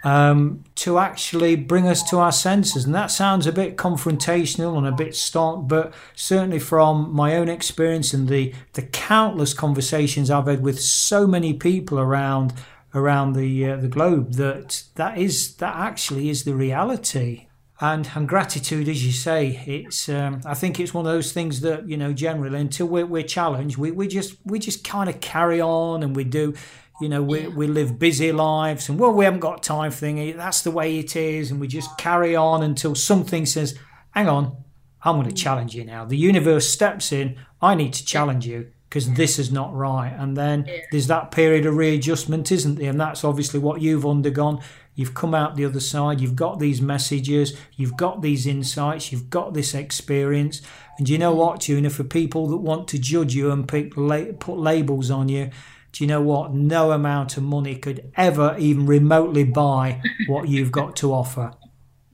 um, 0.04 0.62
to 0.76 0.98
actually 0.98 1.56
bring 1.56 1.88
us 1.88 2.02
to 2.10 2.18
our 2.18 2.30
senses. 2.30 2.84
And 2.84 2.94
that 2.94 3.10
sounds 3.10 3.46
a 3.46 3.52
bit 3.52 3.76
confrontational 3.76 4.76
and 4.76 4.86
a 4.86 4.92
bit 4.92 5.16
stark, 5.16 5.66
but 5.66 5.92
certainly 6.14 6.58
from 6.58 7.12
my 7.12 7.36
own 7.36 7.48
experience 7.48 8.12
and 8.12 8.28
the 8.28 8.54
the 8.74 8.82
countless 8.82 9.54
conversations 9.54 10.30
I've 10.30 10.46
had 10.46 10.62
with 10.62 10.80
so 10.80 11.26
many 11.26 11.54
people 11.54 11.98
around 11.98 12.52
around 12.94 13.32
the 13.32 13.70
uh, 13.70 13.76
the 13.76 13.88
globe 13.88 14.34
that 14.34 14.84
that 14.94 15.18
is 15.18 15.56
that 15.56 15.74
actually 15.74 16.28
is 16.28 16.44
the 16.44 16.54
reality 16.54 17.46
and 17.80 18.08
and 18.14 18.28
gratitude, 18.28 18.88
as 18.88 19.04
you 19.04 19.12
say, 19.12 19.62
it's 19.66 20.08
um, 20.08 20.40
I 20.44 20.54
think 20.54 20.78
it's 20.78 20.94
one 20.94 21.06
of 21.06 21.12
those 21.12 21.32
things 21.32 21.60
that 21.62 21.88
you 21.88 21.96
know 21.96 22.12
generally 22.12 22.60
until 22.60 22.86
we're, 22.86 23.06
we're 23.06 23.24
challenged, 23.24 23.76
we, 23.76 23.90
we 23.90 24.06
just 24.06 24.36
we 24.44 24.58
just 24.58 24.84
kind 24.84 25.10
of 25.10 25.20
carry 25.20 25.60
on 25.60 26.02
and 26.02 26.14
we 26.14 26.24
do, 26.24 26.54
you 27.00 27.08
know, 27.08 27.22
we 27.22 27.48
we 27.48 27.66
live 27.66 27.98
busy 27.98 28.30
lives 28.32 28.88
and 28.88 28.98
well 28.98 29.12
we 29.12 29.24
haven't 29.24 29.40
got 29.40 29.62
time 29.62 29.90
for 29.90 29.98
things. 29.98 30.36
That's 30.36 30.62
the 30.62 30.70
way 30.70 30.98
it 30.98 31.16
is, 31.16 31.50
and 31.50 31.60
we 31.60 31.66
just 31.66 31.96
carry 31.98 32.36
on 32.36 32.62
until 32.62 32.94
something 32.94 33.46
says, 33.46 33.76
"Hang 34.10 34.28
on, 34.28 34.56
I'm 35.02 35.16
going 35.16 35.28
to 35.28 35.34
mm. 35.34 35.38
challenge 35.38 35.74
you 35.74 35.84
now." 35.84 36.04
The 36.04 36.16
universe 36.16 36.68
steps 36.68 37.12
in. 37.12 37.36
I 37.60 37.74
need 37.74 37.94
to 37.94 38.04
challenge 38.04 38.46
you 38.46 38.70
because 38.94 39.12
this 39.14 39.40
is 39.40 39.50
not 39.50 39.74
right. 39.74 40.14
And 40.16 40.36
then 40.36 40.66
yeah. 40.68 40.82
there's 40.92 41.08
that 41.08 41.32
period 41.32 41.66
of 41.66 41.76
readjustment, 41.76 42.52
isn't 42.52 42.76
there? 42.76 42.90
And 42.90 43.00
that's 43.00 43.24
obviously 43.24 43.58
what 43.58 43.80
you've 43.80 44.06
undergone. 44.06 44.60
You've 44.94 45.14
come 45.14 45.34
out 45.34 45.56
the 45.56 45.64
other 45.64 45.80
side, 45.80 46.20
you've 46.20 46.36
got 46.36 46.60
these 46.60 46.80
messages, 46.80 47.56
you've 47.74 47.96
got 47.96 48.22
these 48.22 48.46
insights, 48.46 49.10
you've 49.10 49.30
got 49.30 49.52
this 49.52 49.74
experience. 49.74 50.62
And 50.96 51.08
you 51.08 51.18
know 51.18 51.34
mm. 51.34 51.38
what, 51.38 51.62
Tuna? 51.62 51.90
For 51.90 52.04
people 52.04 52.46
that 52.46 52.58
want 52.58 52.86
to 52.88 52.98
judge 53.00 53.34
you 53.34 53.50
and 53.50 53.66
pick, 53.66 53.94
put 53.94 54.58
labels 54.58 55.10
on 55.10 55.28
you, 55.28 55.50
do 55.94 56.02
you 56.02 56.08
know 56.08 56.20
what? 56.20 56.52
No 56.52 56.90
amount 56.90 57.36
of 57.36 57.44
money 57.44 57.76
could 57.76 58.10
ever 58.16 58.56
even 58.58 58.84
remotely 58.84 59.44
buy 59.44 60.02
what 60.26 60.48
you've 60.48 60.72
got 60.72 60.96
to 60.96 61.12
offer. 61.12 61.52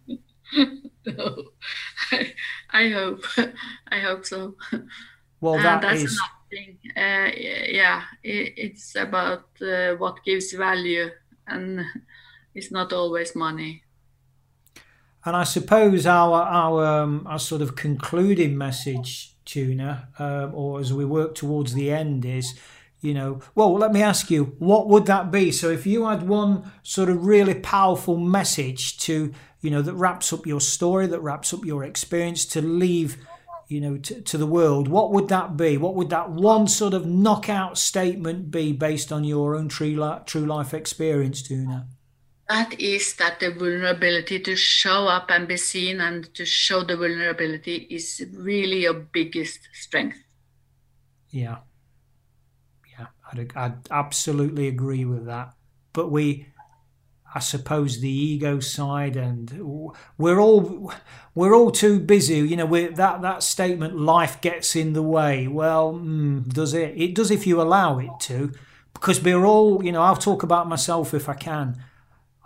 no, 1.06 1.44
I, 2.12 2.34
I 2.70 2.88
hope. 2.90 3.24
I 3.88 4.00
hope 4.00 4.26
so. 4.26 4.54
Well, 5.40 5.54
that 5.54 5.82
uh, 5.82 5.88
that's 5.88 6.02
is... 6.02 6.20
nothing. 6.20 6.78
Uh, 6.94 7.30
yeah, 7.34 8.02
it, 8.22 8.52
it's 8.58 8.96
about 8.96 9.46
uh, 9.62 9.94
what 9.94 10.22
gives 10.26 10.52
value 10.52 11.08
and 11.46 11.80
it's 12.54 12.70
not 12.70 12.92
always 12.92 13.34
money. 13.34 13.82
And 15.24 15.34
I 15.34 15.44
suppose 15.44 16.04
our 16.04 16.42
our 16.42 16.84
um, 16.84 17.26
our 17.26 17.38
sort 17.38 17.62
of 17.62 17.76
concluding 17.76 18.58
message, 18.58 19.36
Tuna, 19.46 20.08
um, 20.18 20.54
or 20.54 20.80
as 20.80 20.92
we 20.92 21.06
work 21.06 21.34
towards 21.34 21.72
the 21.72 21.90
end, 21.90 22.26
is 22.26 22.58
you 23.00 23.14
know 23.14 23.40
well 23.54 23.72
let 23.74 23.92
me 23.92 24.02
ask 24.02 24.30
you 24.30 24.56
what 24.58 24.88
would 24.88 25.06
that 25.06 25.30
be 25.30 25.50
so 25.50 25.70
if 25.70 25.86
you 25.86 26.06
had 26.06 26.22
one 26.22 26.70
sort 26.82 27.08
of 27.08 27.24
really 27.24 27.54
powerful 27.54 28.16
message 28.16 28.98
to 28.98 29.32
you 29.60 29.70
know 29.70 29.82
that 29.82 29.94
wraps 29.94 30.32
up 30.32 30.46
your 30.46 30.60
story 30.60 31.06
that 31.06 31.20
wraps 31.20 31.52
up 31.52 31.64
your 31.64 31.84
experience 31.84 32.44
to 32.44 32.60
leave 32.60 33.16
you 33.68 33.80
know 33.80 33.96
to, 33.96 34.20
to 34.20 34.36
the 34.36 34.46
world 34.46 34.88
what 34.88 35.12
would 35.12 35.28
that 35.28 35.56
be 35.56 35.76
what 35.76 35.94
would 35.94 36.10
that 36.10 36.30
one 36.30 36.66
sort 36.66 36.94
of 36.94 37.06
knockout 37.06 37.78
statement 37.78 38.50
be 38.50 38.72
based 38.72 39.12
on 39.12 39.24
your 39.24 39.56
own 39.56 39.68
true 39.68 39.94
life, 39.94 40.24
true 40.26 40.46
life 40.46 40.74
experience 40.74 41.42
tuna 41.42 41.86
that 42.50 42.80
is 42.80 43.14
that 43.14 43.38
the 43.38 43.52
vulnerability 43.52 44.40
to 44.40 44.56
show 44.56 45.06
up 45.06 45.30
and 45.30 45.46
be 45.46 45.56
seen 45.56 46.00
and 46.00 46.34
to 46.34 46.44
show 46.44 46.82
the 46.82 46.96
vulnerability 46.96 47.86
is 47.88 48.26
really 48.34 48.82
your 48.82 48.94
biggest 48.94 49.68
strength. 49.72 50.18
Yeah. 51.30 51.58
I'd, 53.32 53.52
I'd 53.56 53.90
absolutely 53.90 54.68
agree 54.68 55.04
with 55.04 55.26
that. 55.26 55.54
But 55.92 56.10
we, 56.10 56.46
I 57.34 57.40
suppose, 57.40 58.00
the 58.00 58.10
ego 58.10 58.60
side, 58.60 59.16
and 59.16 59.50
we're 60.18 60.40
all 60.40 60.92
we're 61.34 61.54
all 61.54 61.70
too 61.70 62.00
busy. 62.00 62.38
You 62.38 62.56
know, 62.56 62.88
that 62.90 63.22
that 63.22 63.42
statement, 63.42 63.98
"Life 63.98 64.40
gets 64.40 64.76
in 64.76 64.92
the 64.92 65.02
way." 65.02 65.48
Well, 65.48 65.94
mm, 65.94 66.52
does 66.52 66.74
it? 66.74 66.94
It 66.96 67.14
does 67.14 67.30
if 67.30 67.46
you 67.46 67.60
allow 67.60 67.98
it 67.98 68.10
to, 68.20 68.52
because 68.94 69.22
we're 69.22 69.44
all. 69.44 69.84
You 69.84 69.92
know, 69.92 70.02
I'll 70.02 70.16
talk 70.16 70.42
about 70.42 70.68
myself 70.68 71.12
if 71.14 71.28
I 71.28 71.34
can. 71.34 71.82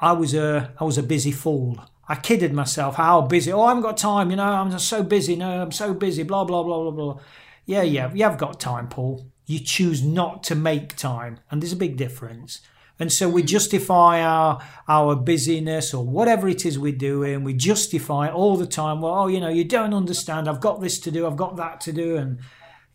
I 0.00 0.12
was 0.12 0.34
a 0.34 0.72
I 0.80 0.84
was 0.84 0.98
a 0.98 1.02
busy 1.02 1.32
fool. 1.32 1.78
I 2.06 2.16
kidded 2.16 2.52
myself 2.52 2.96
how 2.96 3.22
busy. 3.22 3.52
Oh, 3.52 3.62
I 3.62 3.68
haven't 3.68 3.82
got 3.82 3.96
time. 3.96 4.30
You 4.30 4.36
know, 4.36 4.44
I'm 4.44 4.70
just 4.70 4.88
so 4.88 5.02
busy. 5.02 5.36
No, 5.36 5.62
I'm 5.62 5.72
so 5.72 5.94
busy. 5.94 6.22
Blah 6.22 6.44
blah 6.44 6.62
blah 6.62 6.82
blah 6.82 6.90
blah. 6.90 7.20
Yeah, 7.66 7.82
yeah, 7.82 8.12
you 8.12 8.24
have 8.24 8.36
got 8.36 8.60
time, 8.60 8.88
Paul. 8.88 9.26
You 9.46 9.58
choose 9.58 10.02
not 10.02 10.42
to 10.44 10.54
make 10.54 10.96
time, 10.96 11.40
and 11.50 11.62
there's 11.62 11.72
a 11.72 11.76
big 11.76 11.96
difference. 11.96 12.60
And 12.98 13.12
so 13.12 13.28
we 13.28 13.42
justify 13.42 14.22
our 14.22 14.60
our 14.88 15.16
busyness 15.16 15.92
or 15.92 16.04
whatever 16.04 16.48
it 16.48 16.64
is 16.64 16.78
we're 16.78 16.92
doing. 16.92 17.42
We 17.42 17.54
justify 17.54 18.30
all 18.30 18.56
the 18.56 18.66
time. 18.66 19.00
Well, 19.00 19.14
oh, 19.14 19.26
you 19.26 19.40
know, 19.40 19.48
you 19.48 19.64
don't 19.64 19.94
understand. 19.94 20.48
I've 20.48 20.60
got 20.60 20.80
this 20.80 20.98
to 21.00 21.10
do. 21.10 21.26
I've 21.26 21.36
got 21.36 21.56
that 21.56 21.80
to 21.82 21.92
do. 21.92 22.16
And 22.16 22.38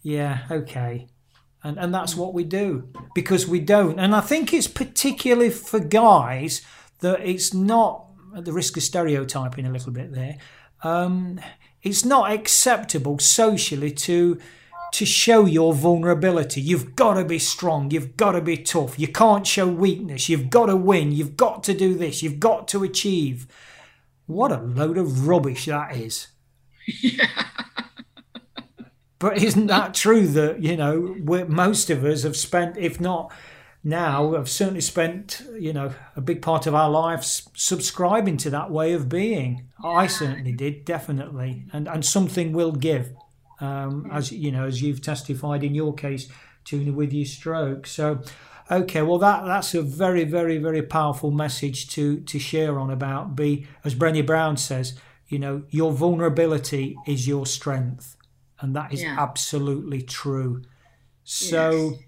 yeah, 0.02 0.46
okay. 0.50 1.08
And 1.64 1.78
and 1.78 1.94
that's 1.94 2.16
what 2.16 2.34
we 2.34 2.46
do 2.46 2.88
because 3.14 3.46
we 3.46 3.60
don't. 3.60 4.00
And 4.00 4.16
I 4.16 4.22
think 4.22 4.54
it's 4.54 4.68
particularly 4.68 5.50
for 5.50 5.80
guys 5.80 6.62
that 7.00 7.20
it's 7.22 7.54
not 7.54 8.06
at 8.36 8.46
the 8.46 8.54
risk 8.54 8.78
of 8.78 8.84
stereotyping 8.84 9.66
a 9.66 9.72
little 9.72 9.92
bit 9.92 10.14
there. 10.14 10.38
Um, 10.82 11.42
it's 11.82 12.06
not 12.06 12.32
acceptable 12.32 13.20
socially 13.20 13.92
to 13.92 14.40
to 14.94 15.06
show 15.06 15.46
your 15.46 15.74
vulnerability. 15.74 16.62
You've 16.62 16.96
got 16.96 17.16
to 17.16 17.26
be 17.26 17.40
strong. 17.40 17.92
You've 17.92 18.18
got 18.18 18.34
to 18.34 18.42
be 18.42 18.58
tough. 18.58 19.00
You 19.00 19.08
can't 19.08 19.46
show 19.46 19.68
weakness. 19.68 20.30
You've 20.30 20.50
got 20.50 20.68
to 20.68 20.76
win. 20.76 21.12
You've 21.12 21.38
got 21.38 21.64
to 21.64 21.74
do 21.74 21.96
this. 21.96 22.24
You've 22.24 22.40
got 22.40 22.68
to 22.70 22.84
achieve. 22.84 23.48
What 24.26 24.52
a 24.52 24.58
load 24.58 24.98
of 24.98 25.28
rubbish 25.28 25.66
that 25.66 25.96
is. 25.96 26.28
Yeah. 26.86 27.28
but 29.20 29.42
isn't 29.42 29.68
that 29.68 29.94
true 29.94 30.28
that, 30.28 30.62
you 30.62 30.78
know, 30.78 31.16
most 31.48 31.90
of 31.90 32.04
us 32.04 32.24
have 32.24 32.38
spent, 32.38 32.78
if 32.78 33.00
not 33.00 33.32
now 33.84 34.36
I've 34.36 34.50
certainly 34.50 34.82
spent, 34.82 35.42
you 35.58 35.74
know, 35.74 35.94
a 36.16 36.22
big 36.22 36.42
part 36.42 36.68
of 36.68 36.76
our 36.76 36.90
lives 36.90 37.50
subscribing 37.56 38.38
to 38.38 38.50
that 38.50 38.72
way 38.72 38.94
of 38.94 39.08
being. 39.08 39.68
Yeah. 39.84 39.90
I 39.90 40.08
certainly 40.08 40.52
did, 40.52 40.86
definitely, 40.86 41.66
and 41.72 41.88
and 41.88 42.04
something 42.04 42.52
will 42.52 42.74
give, 42.74 43.14
um, 43.60 44.10
as 44.12 44.32
you 44.32 44.52
know, 44.52 44.66
as 44.66 44.82
you've 44.82 45.02
testified 45.02 45.64
in 45.64 45.76
your 45.76 45.94
case, 45.94 46.28
Tuna, 46.64 46.92
with 46.92 47.14
your 47.14 47.26
stroke. 47.26 47.88
So, 47.88 48.22
okay, 48.70 49.02
well 49.02 49.20
that 49.20 49.46
that's 49.46 49.74
a 49.76 49.82
very 49.82 50.24
very 50.24 50.58
very 50.58 50.82
powerful 50.82 51.32
message 51.32 51.90
to 51.90 52.20
to 52.22 52.40
share 52.40 52.80
on 52.80 52.90
about. 52.90 53.36
Be 53.36 53.68
as 53.84 53.96
Brené 53.96 54.26
Brown 54.26 54.58
says, 54.58 54.98
you 55.28 55.40
know, 55.40 55.64
your 55.70 55.92
vulnerability 55.92 56.96
is 57.08 57.28
your 57.28 57.46
strength, 57.46 58.16
and 58.60 58.76
that 58.76 58.94
is 58.94 59.04
yeah. 59.04 59.16
absolutely 59.20 60.02
true. 60.02 60.64
So. 61.24 61.72
Yes 61.72 62.04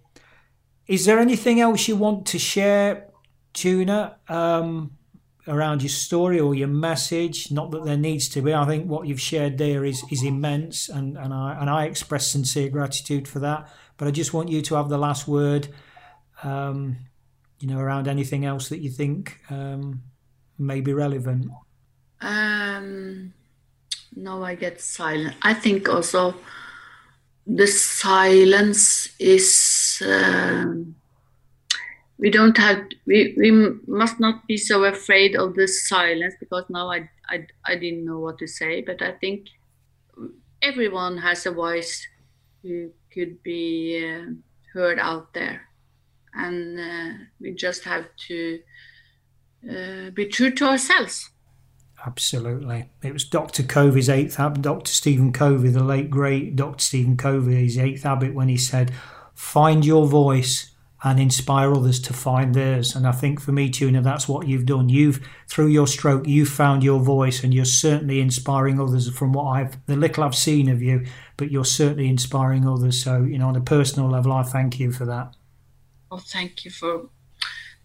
is 0.91 1.05
there 1.05 1.19
anything 1.19 1.61
else 1.61 1.87
you 1.87 1.95
want 1.95 2.25
to 2.27 2.37
share, 2.37 3.07
Tuna, 3.53 4.17
um, 4.27 4.91
around 5.47 5.81
your 5.81 5.89
story 5.89 6.39
or 6.39 6.53
your 6.55 6.67
message? 6.67 7.51
Not 7.51 7.71
that 7.71 7.85
there 7.85 7.97
needs 7.97 8.29
to 8.29 8.41
be. 8.41 8.53
I 8.53 8.65
think 8.65 8.87
what 8.87 9.07
you've 9.07 9.21
shared 9.21 9.57
there 9.57 9.83
is 9.85 10.03
is 10.11 10.23
immense, 10.23 10.89
and, 10.89 11.17
and 11.17 11.33
I 11.33 11.57
and 11.59 11.69
I 11.69 11.85
express 11.85 12.27
sincere 12.27 12.69
gratitude 12.69 13.27
for 13.27 13.39
that. 13.39 13.69
But 13.97 14.07
I 14.07 14.11
just 14.11 14.33
want 14.33 14.49
you 14.49 14.61
to 14.63 14.75
have 14.75 14.89
the 14.89 14.97
last 14.97 15.27
word. 15.27 15.69
Um, 16.43 16.97
you 17.59 17.67
know, 17.67 17.79
around 17.79 18.07
anything 18.07 18.43
else 18.45 18.69
that 18.69 18.79
you 18.79 18.89
think 18.89 19.39
um, 19.51 20.01
may 20.57 20.81
be 20.81 20.93
relevant. 20.93 21.51
Um, 22.19 23.33
no, 24.15 24.43
I 24.43 24.55
get 24.55 24.81
silent. 24.81 25.35
I 25.41 25.53
think 25.53 25.87
also 25.87 26.35
the 27.45 27.67
silence 27.67 29.13
is 29.19 30.01
um, 30.05 30.95
we 32.21 32.29
don't 32.29 32.57
have 32.57 32.77
we, 33.05 33.33
we 33.35 33.51
must 33.87 34.19
not 34.19 34.47
be 34.47 34.55
so 34.55 34.85
afraid 34.85 35.35
of 35.35 35.55
the 35.55 35.67
silence 35.67 36.35
because 36.39 36.63
now 36.69 36.89
I, 36.89 37.09
I 37.29 37.45
i 37.65 37.75
didn't 37.75 38.05
know 38.05 38.19
what 38.19 38.37
to 38.37 38.47
say 38.47 38.81
but 38.81 39.01
i 39.01 39.11
think 39.11 39.47
everyone 40.61 41.17
has 41.17 41.45
a 41.45 41.51
voice 41.51 42.07
who 42.61 42.91
could 43.11 43.41
be 43.43 44.07
uh, 44.07 44.31
heard 44.73 44.99
out 44.99 45.33
there 45.33 45.67
and 46.33 46.79
uh, 46.79 47.13
we 47.41 47.53
just 47.53 47.83
have 47.83 48.05
to 48.27 48.59
uh, 49.69 50.09
be 50.11 50.27
true 50.27 50.51
to 50.51 50.65
ourselves 50.65 51.29
Absolutely. 52.03 52.89
It 53.03 53.13
was 53.13 53.25
Dr. 53.25 53.61
Covey's 53.61 54.09
eighth 54.09 54.37
habit, 54.37 54.63
Dr. 54.63 54.91
Stephen 54.91 55.31
Covey, 55.31 55.69
the 55.69 55.83
late 55.83 56.09
great 56.09 56.55
Dr. 56.55 56.83
Stephen 56.83 57.15
Covey's 57.15 57.77
eighth 57.77 58.01
habit, 58.01 58.33
when 58.33 58.47
he 58.47 58.57
said, 58.57 58.91
Find 59.35 59.85
your 59.85 60.07
voice 60.07 60.70
and 61.03 61.19
inspire 61.19 61.73
others 61.73 61.99
to 61.99 62.13
find 62.13 62.53
theirs. 62.53 62.95
And 62.95 63.07
I 63.07 63.11
think 63.11 63.41
for 63.41 63.51
me, 63.51 63.69
Tuna, 63.69 64.01
that's 64.01 64.27
what 64.27 64.47
you've 64.47 64.67
done. 64.67 64.87
You've, 64.87 65.19
through 65.47 65.67
your 65.67 65.87
stroke, 65.87 66.27
you've 66.27 66.49
found 66.49 66.83
your 66.83 66.99
voice 66.99 67.43
and 67.43 67.53
you're 67.53 67.65
certainly 67.65 68.19
inspiring 68.19 68.79
others 68.79 69.09
from 69.09 69.33
what 69.33 69.45
I've, 69.45 69.85
the 69.87 69.95
little 69.95 70.23
I've 70.23 70.35
seen 70.35 70.69
of 70.69 70.81
you, 70.81 71.05
but 71.37 71.49
you're 71.49 71.65
certainly 71.65 72.07
inspiring 72.07 72.67
others. 72.67 73.03
So, 73.03 73.23
you 73.23 73.39
know, 73.39 73.47
on 73.47 73.55
a 73.55 73.61
personal 73.61 74.09
level, 74.09 74.31
I 74.31 74.43
thank 74.43 74.79
you 74.79 74.91
for 74.91 75.05
that. 75.05 75.35
Well, 76.11 76.19
thank 76.19 76.65
you 76.65 76.71
for 76.71 77.09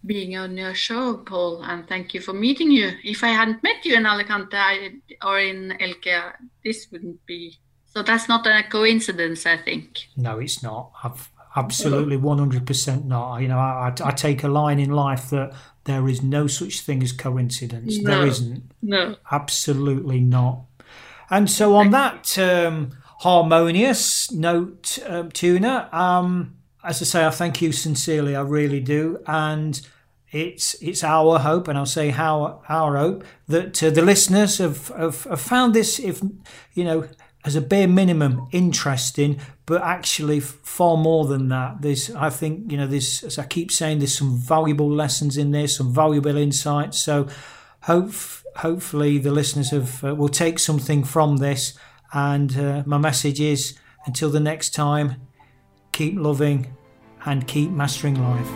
being 0.05 0.37
on 0.37 0.55
your 0.55 0.75
show, 0.75 1.17
Paul, 1.17 1.63
and 1.63 1.87
thank 1.87 2.13
you 2.13 2.21
for 2.21 2.33
meeting 2.33 2.69
you. 2.69 2.91
If 3.03 3.23
I 3.23 3.29
hadn't 3.29 3.63
met 3.63 3.83
you 3.83 3.95
in 3.95 4.05
Alicante 4.05 4.55
I, 4.55 4.91
or 5.23 5.39
in 5.39 5.75
Elche, 5.81 6.33
this 6.63 6.87
wouldn't 6.91 7.25
be. 7.25 7.57
So 7.85 8.03
that's 8.03 8.29
not 8.29 8.45
a 8.45 8.63
coincidence, 8.69 9.47
I 9.47 9.57
think. 9.57 10.07
No, 10.15 10.37
it's 10.37 10.61
not. 10.61 10.91
I've 11.03 11.31
absolutely 11.57 12.17
100% 12.17 13.05
not. 13.05 13.37
You 13.39 13.47
know, 13.47 13.57
I, 13.57 13.93
I, 14.03 14.11
take 14.11 14.43
a 14.43 14.47
line 14.47 14.79
in 14.79 14.91
life 14.91 15.29
that 15.31 15.53
there 15.85 16.07
is 16.07 16.21
no 16.21 16.47
such 16.47 16.81
thing 16.81 17.01
as 17.01 17.11
coincidence. 17.11 17.97
No, 17.99 18.11
there 18.11 18.27
isn't. 18.27 18.71
No. 18.81 19.15
Absolutely 19.31 20.19
not. 20.19 20.63
And 21.29 21.49
so, 21.49 21.75
on 21.75 21.91
that 21.91 22.37
um, 22.37 22.91
harmonious 23.19 24.31
note, 24.31 24.99
um, 25.05 25.31
Tuna, 25.31 25.89
um, 25.91 26.55
as 26.83 27.01
I 27.01 27.05
say, 27.05 27.25
I 27.25 27.31
thank 27.31 27.61
you 27.61 27.71
sincerely. 27.71 28.35
I 28.35 28.41
really 28.41 28.79
do. 28.79 29.19
And 29.27 29.81
it's 30.31 30.75
it's 30.75 31.03
our 31.03 31.39
hope, 31.39 31.67
and 31.67 31.77
I'll 31.77 31.85
say 31.85 32.09
how 32.09 32.61
our 32.69 32.97
hope 32.97 33.23
that 33.47 33.81
uh, 33.81 33.89
the 33.89 34.01
listeners 34.01 34.57
have, 34.59 34.89
have, 34.89 35.23
have 35.23 35.41
found 35.41 35.73
this, 35.73 35.99
if 35.99 36.21
you 36.73 36.83
know, 36.83 37.07
as 37.43 37.55
a 37.55 37.61
bare 37.61 37.87
minimum, 37.87 38.47
interesting, 38.51 39.39
but 39.67 39.83
actually 39.83 40.39
far 40.39 40.97
more 40.97 41.25
than 41.25 41.49
that. 41.49 41.81
There's, 41.81 42.09
I 42.15 42.29
think, 42.29 42.71
you 42.71 42.77
know, 42.77 42.87
there's, 42.87 43.23
as 43.23 43.37
I 43.37 43.45
keep 43.45 43.69
saying, 43.69 43.99
there's 43.99 44.17
some 44.17 44.37
valuable 44.37 44.89
lessons 44.89 45.37
in 45.37 45.51
there, 45.51 45.67
some 45.67 45.93
valuable 45.93 46.37
insights. 46.37 46.99
So, 46.99 47.27
hope 47.81 48.13
hopefully 48.55 49.17
the 49.19 49.31
listeners 49.31 49.69
have 49.69 50.03
uh, 50.03 50.15
will 50.15 50.29
take 50.29 50.57
something 50.57 51.03
from 51.03 51.37
this. 51.37 51.77
And 52.13 52.57
uh, 52.57 52.83
my 52.85 52.97
message 52.97 53.41
is, 53.41 53.77
until 54.05 54.29
the 54.29 54.39
next 54.39 54.73
time, 54.73 55.27
keep 55.91 56.17
loving 56.17 56.73
and 57.25 57.45
keep 57.45 57.69
mastering 57.69 58.15
life. 58.15 58.47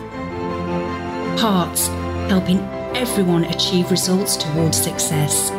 Hearts, 1.39 1.87
helping 2.29 2.59
everyone 2.95 3.43
achieve 3.43 3.91
results 3.91 4.37
towards 4.37 4.81
success. 4.81 5.51